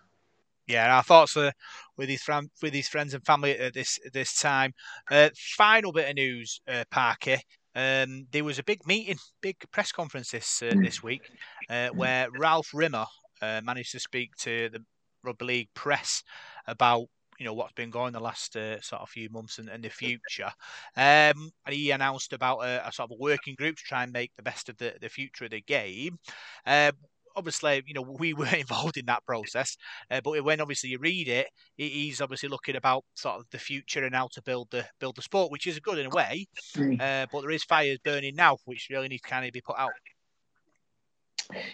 [0.68, 1.54] Yeah, our thoughts are
[1.98, 4.74] with his friend, with his friends and family at this this time.
[5.10, 7.38] Uh, final bit of news, uh, Parky.
[7.76, 11.22] Um, there was a big meeting, big press conference this uh, this week,
[11.70, 13.06] uh, where Ralph Rimmer
[13.42, 14.84] uh, managed to speak to the
[15.24, 16.24] rugby league press
[16.68, 17.08] about
[17.42, 19.90] you know what's been going the last uh, sort of few months and, and the
[19.90, 20.52] future.
[20.96, 24.14] Um, and he announced about a, a, sort of a working group to try and
[24.14, 26.20] make the best of the, the future of the game.
[26.68, 26.92] Uh,
[27.36, 29.76] obviously, you know, we were involved in that process.
[30.12, 34.06] Uh, but when obviously you read it, he's obviously looking about sort of the future
[34.06, 36.46] and how to build the build the sport, which is good in a way.
[36.78, 39.80] Uh, but there is fires burning now, which really need to kind of be put
[39.80, 39.90] out.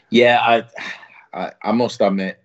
[0.10, 0.64] Yeah, I,
[1.38, 2.42] I, I must admit,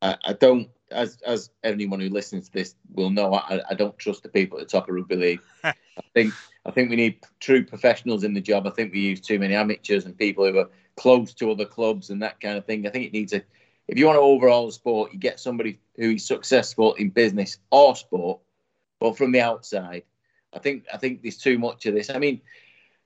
[0.00, 0.68] I, I, don't.
[0.92, 4.58] As as anyone who listens to this will know, I, I don't trust the people
[4.58, 5.40] at the top of rugby league.
[5.64, 5.74] I
[6.14, 6.34] think
[6.64, 8.66] I think we need true professionals in the job.
[8.66, 12.10] I think we use too many amateurs and people who are close to other clubs
[12.10, 12.86] and that kind of thing.
[12.86, 13.42] I think it needs a.
[13.88, 17.58] If you want to overhaul the sport, you get somebody who is successful in business
[17.70, 18.40] or sport,
[19.00, 20.04] but from the outside.
[20.52, 22.10] I think I think there's too much of this.
[22.10, 22.40] I mean,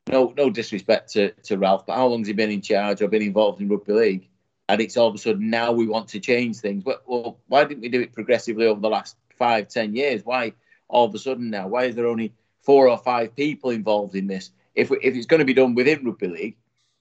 [0.09, 3.09] no no disrespect to, to Ralph, but how long has he been in charge or
[3.09, 4.29] been involved in rugby league?
[4.69, 6.85] And it's all of a sudden now we want to change things.
[6.85, 10.25] Well, well, why didn't we do it progressively over the last five, ten years?
[10.25, 10.53] Why
[10.89, 11.69] all of a sudden now?
[11.69, 14.51] Why is there only four or five people involved in this?
[14.75, 16.57] If we, if it's going to be done within rugby league,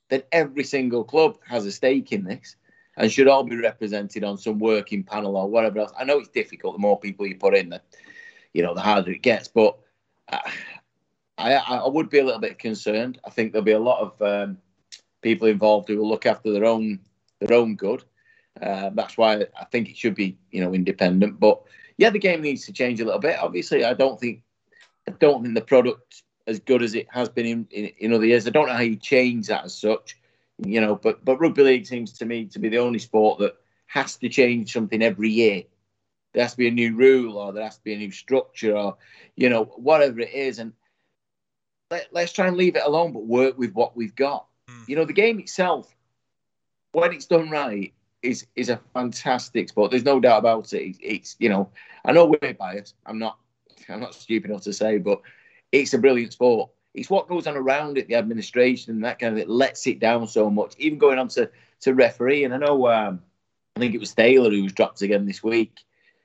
[0.10, 2.56] then every single club has a stake in this
[2.98, 5.92] and should all be represented on some working panel or whatever else.
[5.98, 6.76] I know it's difficult.
[6.76, 7.82] The more people you put in, the
[8.54, 9.48] you know the harder it gets.
[9.48, 9.78] But
[10.32, 10.52] I,
[11.38, 13.20] I, I would be a little bit concerned.
[13.26, 14.58] I think there'll be a lot of um,
[15.22, 17.00] people involved who will look after their own
[17.40, 18.04] their own good.
[18.62, 21.40] Uh, that's why I think it should be you know independent.
[21.40, 21.62] But
[21.98, 23.40] yeah, the game needs to change a little bit.
[23.40, 24.44] Obviously, I don't think
[25.08, 28.26] I don't think the product as good as it has been in, in, in other
[28.26, 28.48] years.
[28.48, 30.18] I don't know how you change that as such,
[30.60, 33.56] you know, but but rugby league seems to me to be the only sport that
[33.88, 35.64] has to change something every year.
[36.34, 38.76] There has to be a new rule, or there has to be a new structure,
[38.76, 38.98] or
[39.36, 40.60] you know, whatever it is.
[40.60, 40.74] And
[41.90, 44.48] let, us try and leave it alone, but work with what we've got.
[44.70, 44.90] Mm.
[44.90, 45.95] You know, the game itself,
[46.96, 49.92] when it's done right, is is a fantastic sport.
[49.92, 50.82] There's no doubt about it.
[50.82, 51.70] It's, it's you know,
[52.06, 52.96] I know we're biased.
[53.06, 53.38] I'm not.
[53.90, 55.22] I'm not stupid enough to say, but
[55.72, 56.72] it's a brilliant sport.
[56.94, 60.00] It's what goes on around it, the administration and that kind of it lets it
[60.00, 60.74] down so much.
[60.78, 63.22] Even going on to, to referee, and I know um,
[63.76, 65.82] I think it was Thaler who was dropped again this week.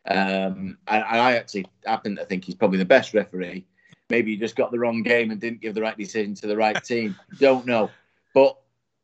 [0.07, 3.67] Um, and, I actually happen to think he's probably the best referee.
[4.09, 6.57] Maybe he just got the wrong game and didn't give the right decision to the
[6.57, 7.17] right team.
[7.41, 7.91] Don't know.
[8.33, 8.57] But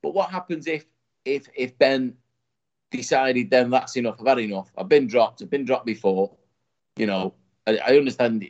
[0.03, 0.87] but what happens if
[1.27, 2.15] if if Ben
[2.91, 4.71] decided then that's enough, I've had enough.
[4.79, 6.35] I've been dropped, I've been dropped before.
[6.97, 7.35] You know,
[7.67, 8.49] I, I understand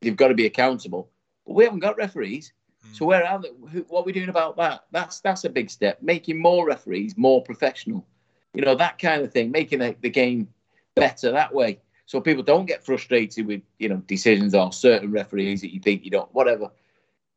[0.00, 1.10] you've got to be accountable.
[1.46, 2.52] But we haven't got referees.
[2.92, 3.08] So hmm.
[3.10, 3.48] where are they?
[3.88, 4.86] What are we doing about that?
[4.90, 6.02] That's that's a big step.
[6.02, 8.06] Making more referees more professional,
[8.54, 9.50] you know that kind of thing.
[9.50, 10.48] Making the, the game
[10.94, 15.60] better that way, so people don't get frustrated with you know decisions or certain referees
[15.60, 16.32] that you think you don't.
[16.34, 16.70] Whatever.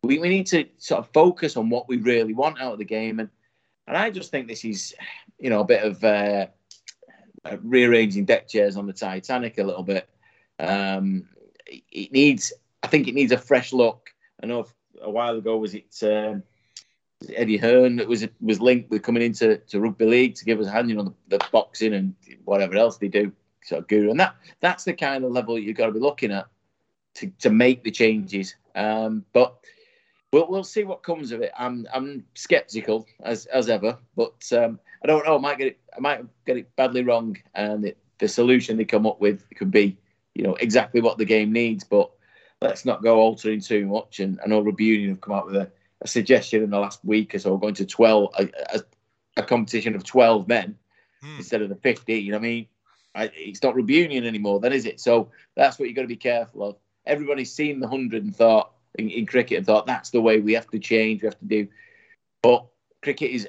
[0.03, 2.85] We we need to sort of focus on what we really want out of the
[2.85, 3.29] game, and
[3.87, 4.93] and I just think this is,
[5.39, 6.47] you know, a bit of uh,
[7.61, 10.07] rearranging deck chairs on the Titanic a little bit.
[10.59, 11.29] Um,
[11.67, 14.09] it needs I think it needs a fresh look.
[14.41, 14.65] I know
[15.01, 16.43] a while ago was it um,
[17.33, 20.67] Eddie Hearn that was was linked with coming into to rugby league to give us
[20.67, 22.15] a hand, you know, the, the boxing and
[22.45, 23.31] whatever else they do,
[23.63, 26.31] sort of guru, and that that's the kind of level you've got to be looking
[26.31, 26.47] at
[27.15, 28.55] to, to make the changes.
[28.75, 29.57] Um, but
[30.31, 31.51] we'll we'll see what comes of it.
[31.57, 35.35] I'm I'm skeptical as as ever, but um, I don't know.
[35.35, 35.79] I might get it.
[35.95, 39.71] I might get it badly wrong, and it, the solution they come up with could
[39.71, 39.97] be,
[40.33, 42.11] you know, exactly what the game needs, but
[42.61, 44.19] let's not go altering too much.
[44.19, 45.71] And I know Rugby Union have come out with a,
[46.01, 48.79] a suggestion in the last week or so, going to 12, a, a,
[49.37, 50.77] a competition of 12 men
[51.21, 51.37] hmm.
[51.37, 52.33] instead of the 15.
[52.33, 52.67] I mean,
[53.13, 54.99] I, it's not Rugby Union anymore, then is it?
[54.99, 56.75] So that's what you've got to be careful of.
[57.05, 60.53] Everybody's seen the 100 and thought, in, in cricket, and thought that's the way we
[60.53, 61.67] have to change, we have to do.
[62.41, 62.65] But
[63.01, 63.47] cricket is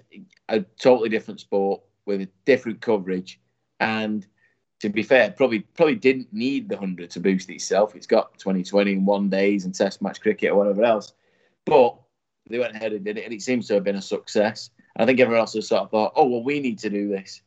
[0.49, 3.41] a totally different sport with a different coverage.
[3.81, 4.27] And
[4.81, 7.95] to be fair, probably probably didn't need the hundred to boost itself.
[7.95, 11.13] It's got 2020 and one days and Test match cricket or whatever else,
[11.65, 11.97] but
[12.49, 14.71] they went ahead and did it, and it seems to have been a success.
[14.97, 17.43] I think everyone else has sort of thought, oh well, we need to do this,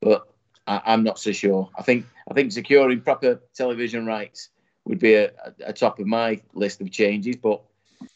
[0.00, 0.28] but
[0.66, 1.70] I, am not so sure.
[1.76, 4.50] I think I think securing proper television rights
[4.84, 5.30] would be a,
[5.64, 7.62] a, top of my list of changes, but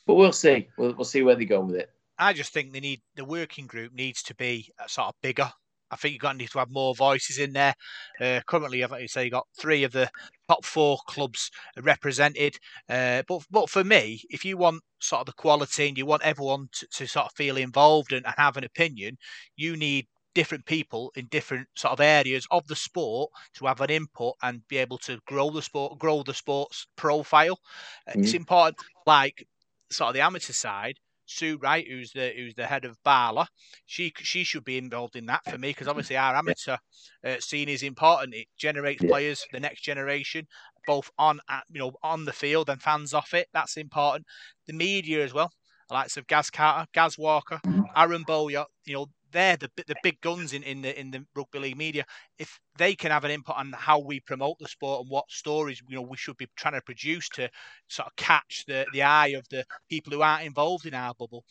[0.07, 0.69] but we'll see.
[0.77, 1.91] We'll, we'll see where they go with it.
[2.19, 5.51] I just think they need the working group needs to be sort of bigger.
[5.91, 7.75] I think you've got to need to have more voices in there.
[8.21, 10.11] Uh, currently, I've you say you got three of the
[10.49, 11.51] top four clubs
[11.81, 12.57] represented.
[12.89, 16.23] Uh, but but for me, if you want sort of the quality and you want
[16.23, 19.17] everyone to, to sort of feel involved and, and have an opinion,
[19.57, 20.07] you need
[20.37, 24.61] different people in different sort of areas of the sport to have an input and
[24.69, 27.59] be able to grow the sport, grow the sports profile.
[28.07, 28.23] Mm-hmm.
[28.23, 28.77] It's important,
[29.07, 29.49] like
[29.91, 30.99] sort of the amateur side.
[31.25, 33.49] Sue Wright, who's the who's the head of BARLA,
[33.87, 36.77] she she should be involved in that for me because obviously our amateur
[37.25, 38.35] uh, scene is important.
[38.35, 39.09] It generates yeah.
[39.09, 40.47] players, the next generation,
[40.87, 43.49] both on you know on the field and fans off it.
[43.55, 44.27] That's important.
[44.67, 45.51] The media as well,
[45.89, 47.83] the likes of Gaz Carter, Gaz Walker, mm-hmm.
[47.97, 51.59] Aaron Bolyar, you know they're the the big guns in, in the in the rugby
[51.59, 52.05] league media.
[52.39, 55.83] If they can have an input on how we promote the sport and what stories
[55.89, 57.49] you know we should be trying to produce to
[57.89, 61.45] sort of catch the the eye of the people who aren't involved in our bubble,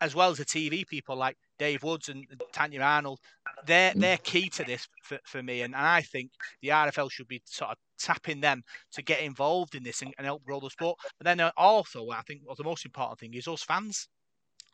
[0.00, 3.20] as well as the TV people like Dave Woods and Tanya Arnold,
[3.66, 4.00] they're mm.
[4.00, 5.62] they're key to this for, for me.
[5.62, 6.30] And, and I think
[6.62, 8.62] the RFL should be sort of tapping them
[8.92, 10.98] to get involved in this and, and help grow the sport.
[11.18, 14.08] But then uh, also, I think well, the most important thing is us fans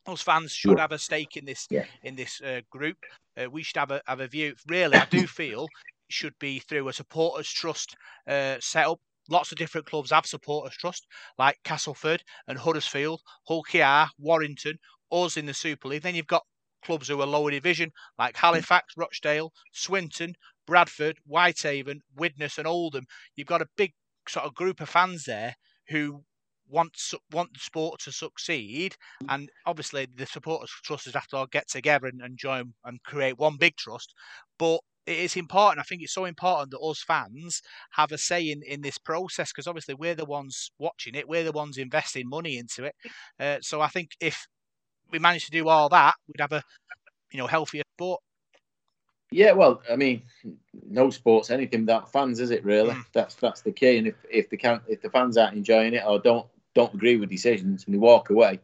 [0.09, 1.85] us fans should have a stake in this yeah.
[2.03, 2.99] in this uh, group.
[3.41, 4.55] Uh, we should have a have a view.
[4.69, 5.69] Really, I do feel it
[6.09, 7.97] should be through a supporters trust
[8.29, 9.01] uh, set up.
[9.29, 14.79] Lots of different clubs have supporters trust, like Castleford and Huddersfield, Hull KR, Warrington,
[15.11, 16.03] us in the Super League.
[16.03, 16.45] Then you've got
[16.85, 20.35] clubs who are lower division, like Halifax, Rochdale, Swinton,
[20.67, 23.07] Bradford, Whitehaven, Widnes, and Oldham.
[23.35, 23.95] You've got a big
[24.29, 25.57] sort of group of fans there
[25.89, 26.23] who
[26.69, 26.97] want
[27.33, 28.97] want the sport to succeed,
[29.29, 33.39] and obviously the supporters trust have to all get together and, and join and create
[33.39, 34.15] one big trust.
[34.59, 35.79] But it is important.
[35.79, 37.63] I think it's so important that us fans
[37.93, 41.45] have a say in, in this process because obviously we're the ones watching it, we're
[41.45, 42.95] the ones investing money into it.
[43.39, 44.47] Uh, so I think if
[45.11, 46.63] we manage to do all that, we'd have a
[47.33, 48.21] you know healthier sport.
[49.33, 50.23] Yeah, well, I mean,
[50.89, 52.65] no sports anything without fans, is it?
[52.65, 53.05] Really, mm.
[53.13, 53.99] that's that's the key.
[53.99, 56.47] And if if the can if the fans aren't enjoying it or don't
[56.77, 58.61] don't agree with decisions and they walk away,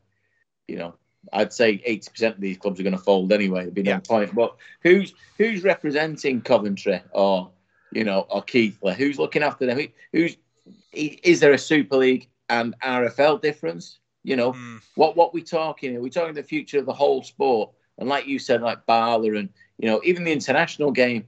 [0.69, 0.95] you know,
[1.33, 3.63] I'd say 80% of these clubs are going to fold anyway.
[3.63, 4.01] There'd be no yeah.
[4.01, 4.35] point.
[4.35, 7.51] But who's who's representing Coventry or
[7.93, 8.95] you know or Keighley?
[8.95, 9.81] Who's looking after them?
[10.13, 10.37] Who's
[10.93, 13.99] is there a Super League and RFL difference?
[14.25, 14.81] You know mm.
[14.95, 15.97] what what we talking?
[15.97, 17.71] Are we talking the future of the whole sport?
[17.99, 19.49] And like you said, like BARLA and
[19.79, 21.27] you know even the international game.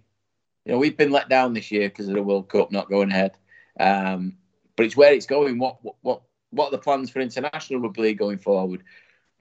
[0.64, 3.10] You know we've been let down this year because of the World Cup not going
[3.10, 3.36] ahead.
[3.78, 4.38] Um,
[4.76, 5.58] but it's where it's going.
[5.58, 6.22] What what, what
[6.54, 8.82] what are the plans for international rugby league going forward?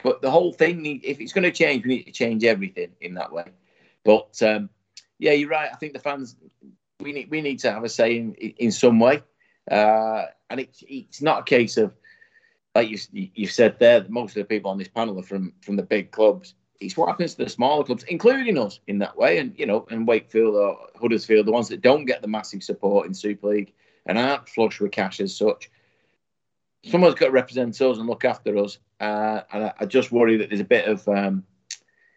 [0.01, 3.13] But the whole thing, if it's going to change, we need to change everything in
[3.15, 3.45] that way.
[4.03, 4.69] But um,
[5.17, 5.69] yeah, you're right.
[5.71, 6.35] I think the fans,
[6.99, 9.23] we need we need to have a say in in some way,
[9.71, 11.95] uh, and it's it's not a case of
[12.75, 14.05] like you you've said there.
[14.09, 16.55] Most of the people on this panel are from from the big clubs.
[16.81, 19.85] It's what happens to the smaller clubs, including us in that way, and you know,
[19.89, 23.73] and Wakefield or Huddersfield, the ones that don't get the massive support in Super League
[24.05, 25.69] and aren't flush with cash as such
[26.85, 28.77] someone's got to represent us and look after us.
[28.99, 31.43] Uh, and I, I, just worry that there's a bit of, um,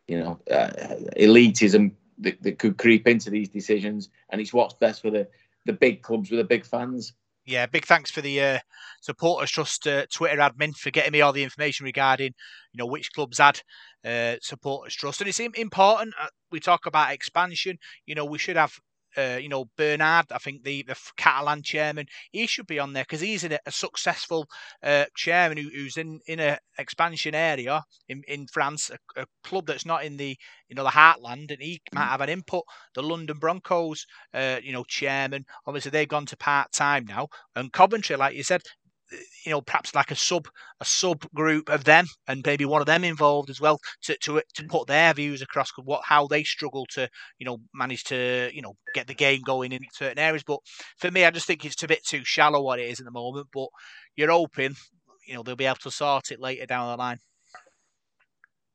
[0.07, 0.71] you know, uh,
[1.17, 4.09] elitism that, that, could creep into these decisions.
[4.31, 5.29] And it's what's best for the,
[5.65, 7.13] the big clubs with the big fans.
[7.47, 8.59] Yeah, big thanks for the uh,
[9.01, 12.35] supporters trust uh, Twitter admin for getting me all the information regarding,
[12.73, 13.61] you know, which clubs had
[14.05, 16.15] uh, supporters trust, and it's important.
[16.21, 17.79] Uh, we talk about expansion.
[18.05, 18.81] You know, we should have
[19.17, 23.05] uh, you know, Bernard, I think the, the Catalan chairman, he should be on there
[23.05, 24.47] because he's a, a successful
[24.83, 29.67] uh, chairman who, who's in, in an expansion area in, in France, a, a, club
[29.67, 30.37] that's not in the,
[30.69, 32.09] you know, the heartland, and he might mm.
[32.09, 32.65] have an input.
[32.95, 37.73] The London Broncos, uh, you know, chairman, obviously they've gone to part time now, and
[37.73, 38.63] Coventry, like you said,
[39.45, 40.49] you know, perhaps like a sub
[40.81, 44.43] a sub group of them, and maybe one of them involved as well to to
[44.55, 48.63] to put their views across what how they struggle to you know manage to you
[48.63, 50.43] know get the game going in certain areas.
[50.45, 50.61] But
[50.99, 53.13] for me, I just think it's a bit too shallow what it is at the
[53.13, 53.49] moment.
[53.53, 53.69] But
[54.17, 54.75] you're hoping
[55.27, 57.19] you know they'll be able to sort it later down the line.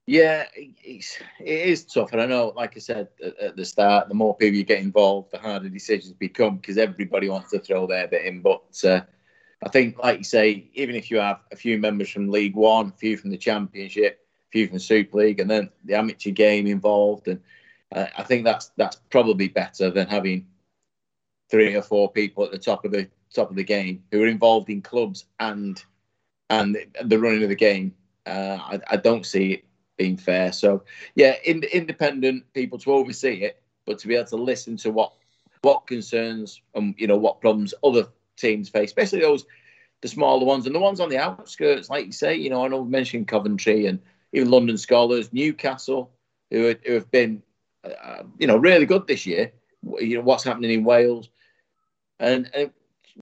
[0.08, 3.10] Yeah, it's it is tough, and I know, like I said
[3.40, 7.30] at, the start, the more people you get involved, the harder decisions become because everybody
[7.30, 8.42] wants to throw their bit in.
[8.42, 9.02] But uh,
[9.64, 12.88] I think, like you say, even if you have a few members from League One,
[12.88, 16.66] a few from the Championship, a few from Super League, and then the amateur game
[16.66, 17.39] involved, and
[17.95, 20.47] uh, I think that's that's probably better than having
[21.49, 24.28] three or four people at the top of the top of the game who are
[24.28, 25.84] involved in clubs and
[26.49, 27.93] and the running of the game.
[28.26, 29.66] Uh, I, I, don't see it
[29.97, 30.51] being fair.
[30.51, 30.84] So
[31.16, 35.14] yeah, in, independent people to oversee it, but to be able to listen to what
[35.62, 38.07] what concerns and you know what problems other
[38.38, 39.46] teams face, especially those
[40.02, 42.36] the smaller ones and the ones on the outskirts, like you say.
[42.36, 44.00] You know, I know we mentioned Coventry and
[44.34, 46.12] even London Skolars, Newcastle,
[46.50, 47.44] who, who have been,
[47.84, 49.52] uh, you know, really good this year.
[50.00, 51.30] You know what's happening in Wales,
[52.20, 52.72] and, and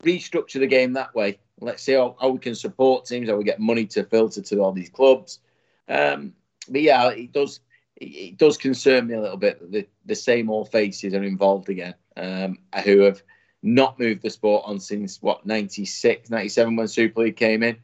[0.02, 1.40] restructure the game that way.
[1.62, 4.60] Let's see how, how, we can support teams, how we get money to filter to
[4.62, 5.40] all these clubs.
[5.88, 6.34] Um,
[6.70, 7.60] but yeah, it does
[7.96, 11.68] it does concern me a little bit that the, the same old faces are involved
[11.68, 13.22] again, um, who have
[13.62, 17.78] not moved the sport on since what 96, 97 when Super League came in.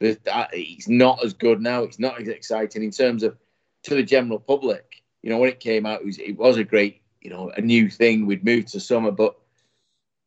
[0.00, 1.84] It's not as good now.
[1.84, 3.36] It's not as exciting in terms of
[3.84, 5.02] to the general public.
[5.22, 7.60] You know, when it came out, it was, it was a great, you know, a
[7.60, 8.26] new thing.
[8.26, 9.36] We'd moved to summer, but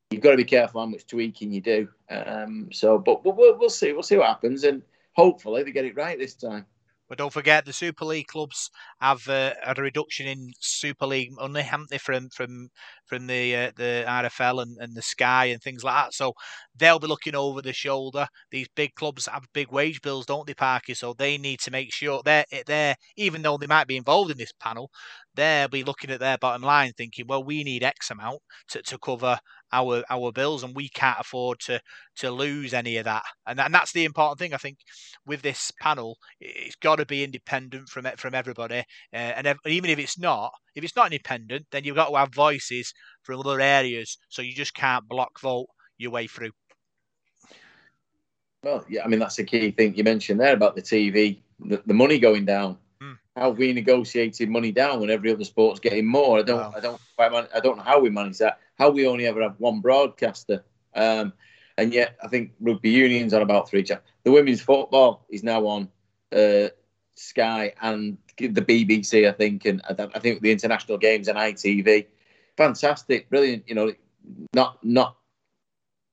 [0.09, 1.89] you've got to be careful how much tweaking you do.
[2.09, 3.91] Um, so, but we'll, we'll see.
[3.91, 4.81] We'll see what happens, and
[5.13, 6.65] hopefully they get it right this time.
[7.07, 11.31] But don't forget, the Super League clubs have uh, had a reduction in Super League
[11.33, 12.69] money, haven't they, from from
[13.05, 16.13] from the uh, the RFL and, and the Sky and things like that.
[16.13, 16.33] So
[16.75, 18.27] they'll be looking over the shoulder.
[18.51, 20.93] These big clubs have big wage bills, don't they, Parky?
[20.95, 24.37] So they need to make sure they're they're even though they might be involved in
[24.37, 24.89] this panel,
[25.35, 28.39] they'll be looking at their bottom line, thinking, well, we need X amount
[28.69, 29.39] to, to cover
[29.75, 31.79] our our bills, and we can't afford to
[32.17, 33.23] to lose any of that.
[33.45, 34.77] And, and that's the important thing, I think,
[35.25, 36.17] with this panel.
[36.39, 38.79] It's got to be independent from it from everybody,
[39.13, 42.15] uh, and ev- even if it's not, if it's not independent, then you've got to
[42.15, 44.17] have voices from other areas.
[44.29, 45.67] So you just can't block vote
[45.97, 46.51] your way through.
[48.63, 51.81] Well, yeah, I mean that's the key thing you mentioned there about the TV, the,
[51.85, 52.77] the money going down.
[53.01, 53.17] Mm.
[53.35, 56.39] How we negotiated money down when every other sport's getting more?
[56.39, 56.73] I don't, wow.
[56.75, 59.81] I don't, I don't know how we manage that how we only ever have one
[59.81, 60.63] broadcaster.
[60.93, 61.33] Um,
[61.77, 63.83] and yet, I think rugby union's on about three.
[63.83, 65.89] Cha- the women's football is now on
[66.31, 66.69] uh,
[67.15, 72.07] Sky and the BBC, I think, and I think the international games and ITV.
[72.57, 73.67] Fantastic, brilliant.
[73.67, 73.93] You know,
[74.53, 75.17] not not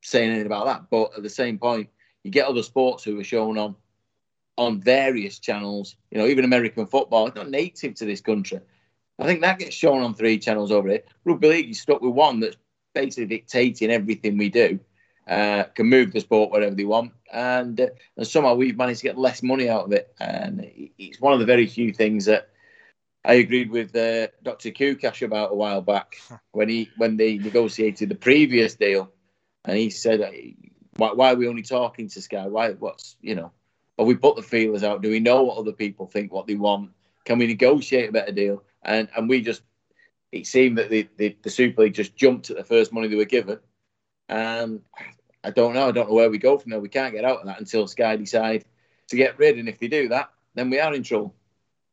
[0.03, 1.89] saying anything about that, but at the same point,
[2.25, 3.77] you get other sports who are shown on
[4.59, 5.97] on various channels.
[6.11, 8.61] You know, even American football, it's not native to this country.
[9.23, 11.05] I think that gets shown on three channels over here.
[11.25, 12.57] Rugby league is stuck with one that's
[12.93, 14.81] basically dictating everything we do.
[15.29, 19.07] Uh, can move the sport wherever they want, and uh, and somehow we've managed to
[19.07, 20.13] get less money out of it.
[20.19, 20.69] And
[20.99, 22.49] it's one of the very few things that
[23.25, 24.73] I agreed with uh, Dr.
[24.73, 26.17] Koukash about a while back
[26.51, 29.13] when he when they negotiated the previous deal,
[29.65, 30.21] and he said,
[30.97, 32.49] "Why, why are we only talking to Sky?
[32.49, 32.73] Why?
[32.73, 33.53] What's you know?
[33.97, 35.03] But we put the feelers out.
[35.03, 36.33] Do we know what other people think?
[36.33, 36.91] What they want?
[37.25, 39.63] Can we negotiate a better deal?" And and we just
[40.33, 43.17] it seemed that the, the, the Super League just jumped at the first money they
[43.17, 43.59] were given.
[44.31, 44.81] And
[45.45, 45.89] I don't know.
[45.89, 46.81] I don't know where we go from there.
[46.81, 48.65] We can't get out of that until Sky decide
[49.09, 49.59] to get rid.
[49.59, 51.35] And if they do that, then we are in trouble.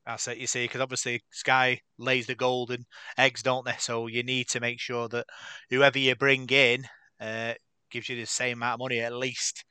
[0.06, 2.86] That's it, you see, because obviously Sky lays the golden
[3.18, 3.76] eggs, don't they?
[3.78, 5.28] So you need to make sure that
[5.70, 6.86] whoever you bring in
[7.20, 7.54] uh,
[7.92, 9.66] gives you the same amount of money at least.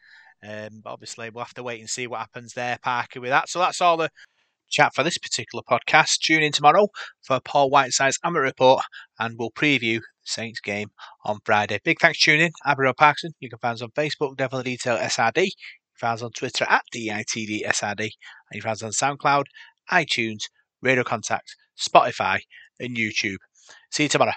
[0.47, 3.49] Um, but obviously, we'll have to wait and see what happens there, Parker, with that.
[3.49, 4.11] So that's all the
[4.69, 6.21] chat for this particular podcast.
[6.21, 6.89] Tune in tomorrow
[7.23, 8.83] for Paul Whiteside's Amateur Report
[9.19, 10.91] and we'll preview Saints game
[11.25, 11.79] on Friday.
[11.85, 12.53] Big thanks for tuning in.
[12.64, 13.33] I'm Parkinson.
[13.41, 15.45] You can find us on Facebook, Devil Detail SRD.
[15.45, 15.51] You
[15.99, 18.01] can find us on Twitter at DITD SRD.
[18.01, 18.11] And
[18.53, 19.45] you can find us on SoundCloud,
[19.91, 20.45] iTunes,
[20.83, 22.41] Radio Contact, Spotify,
[22.79, 23.39] and YouTube.
[23.91, 24.33] See you tomorrow.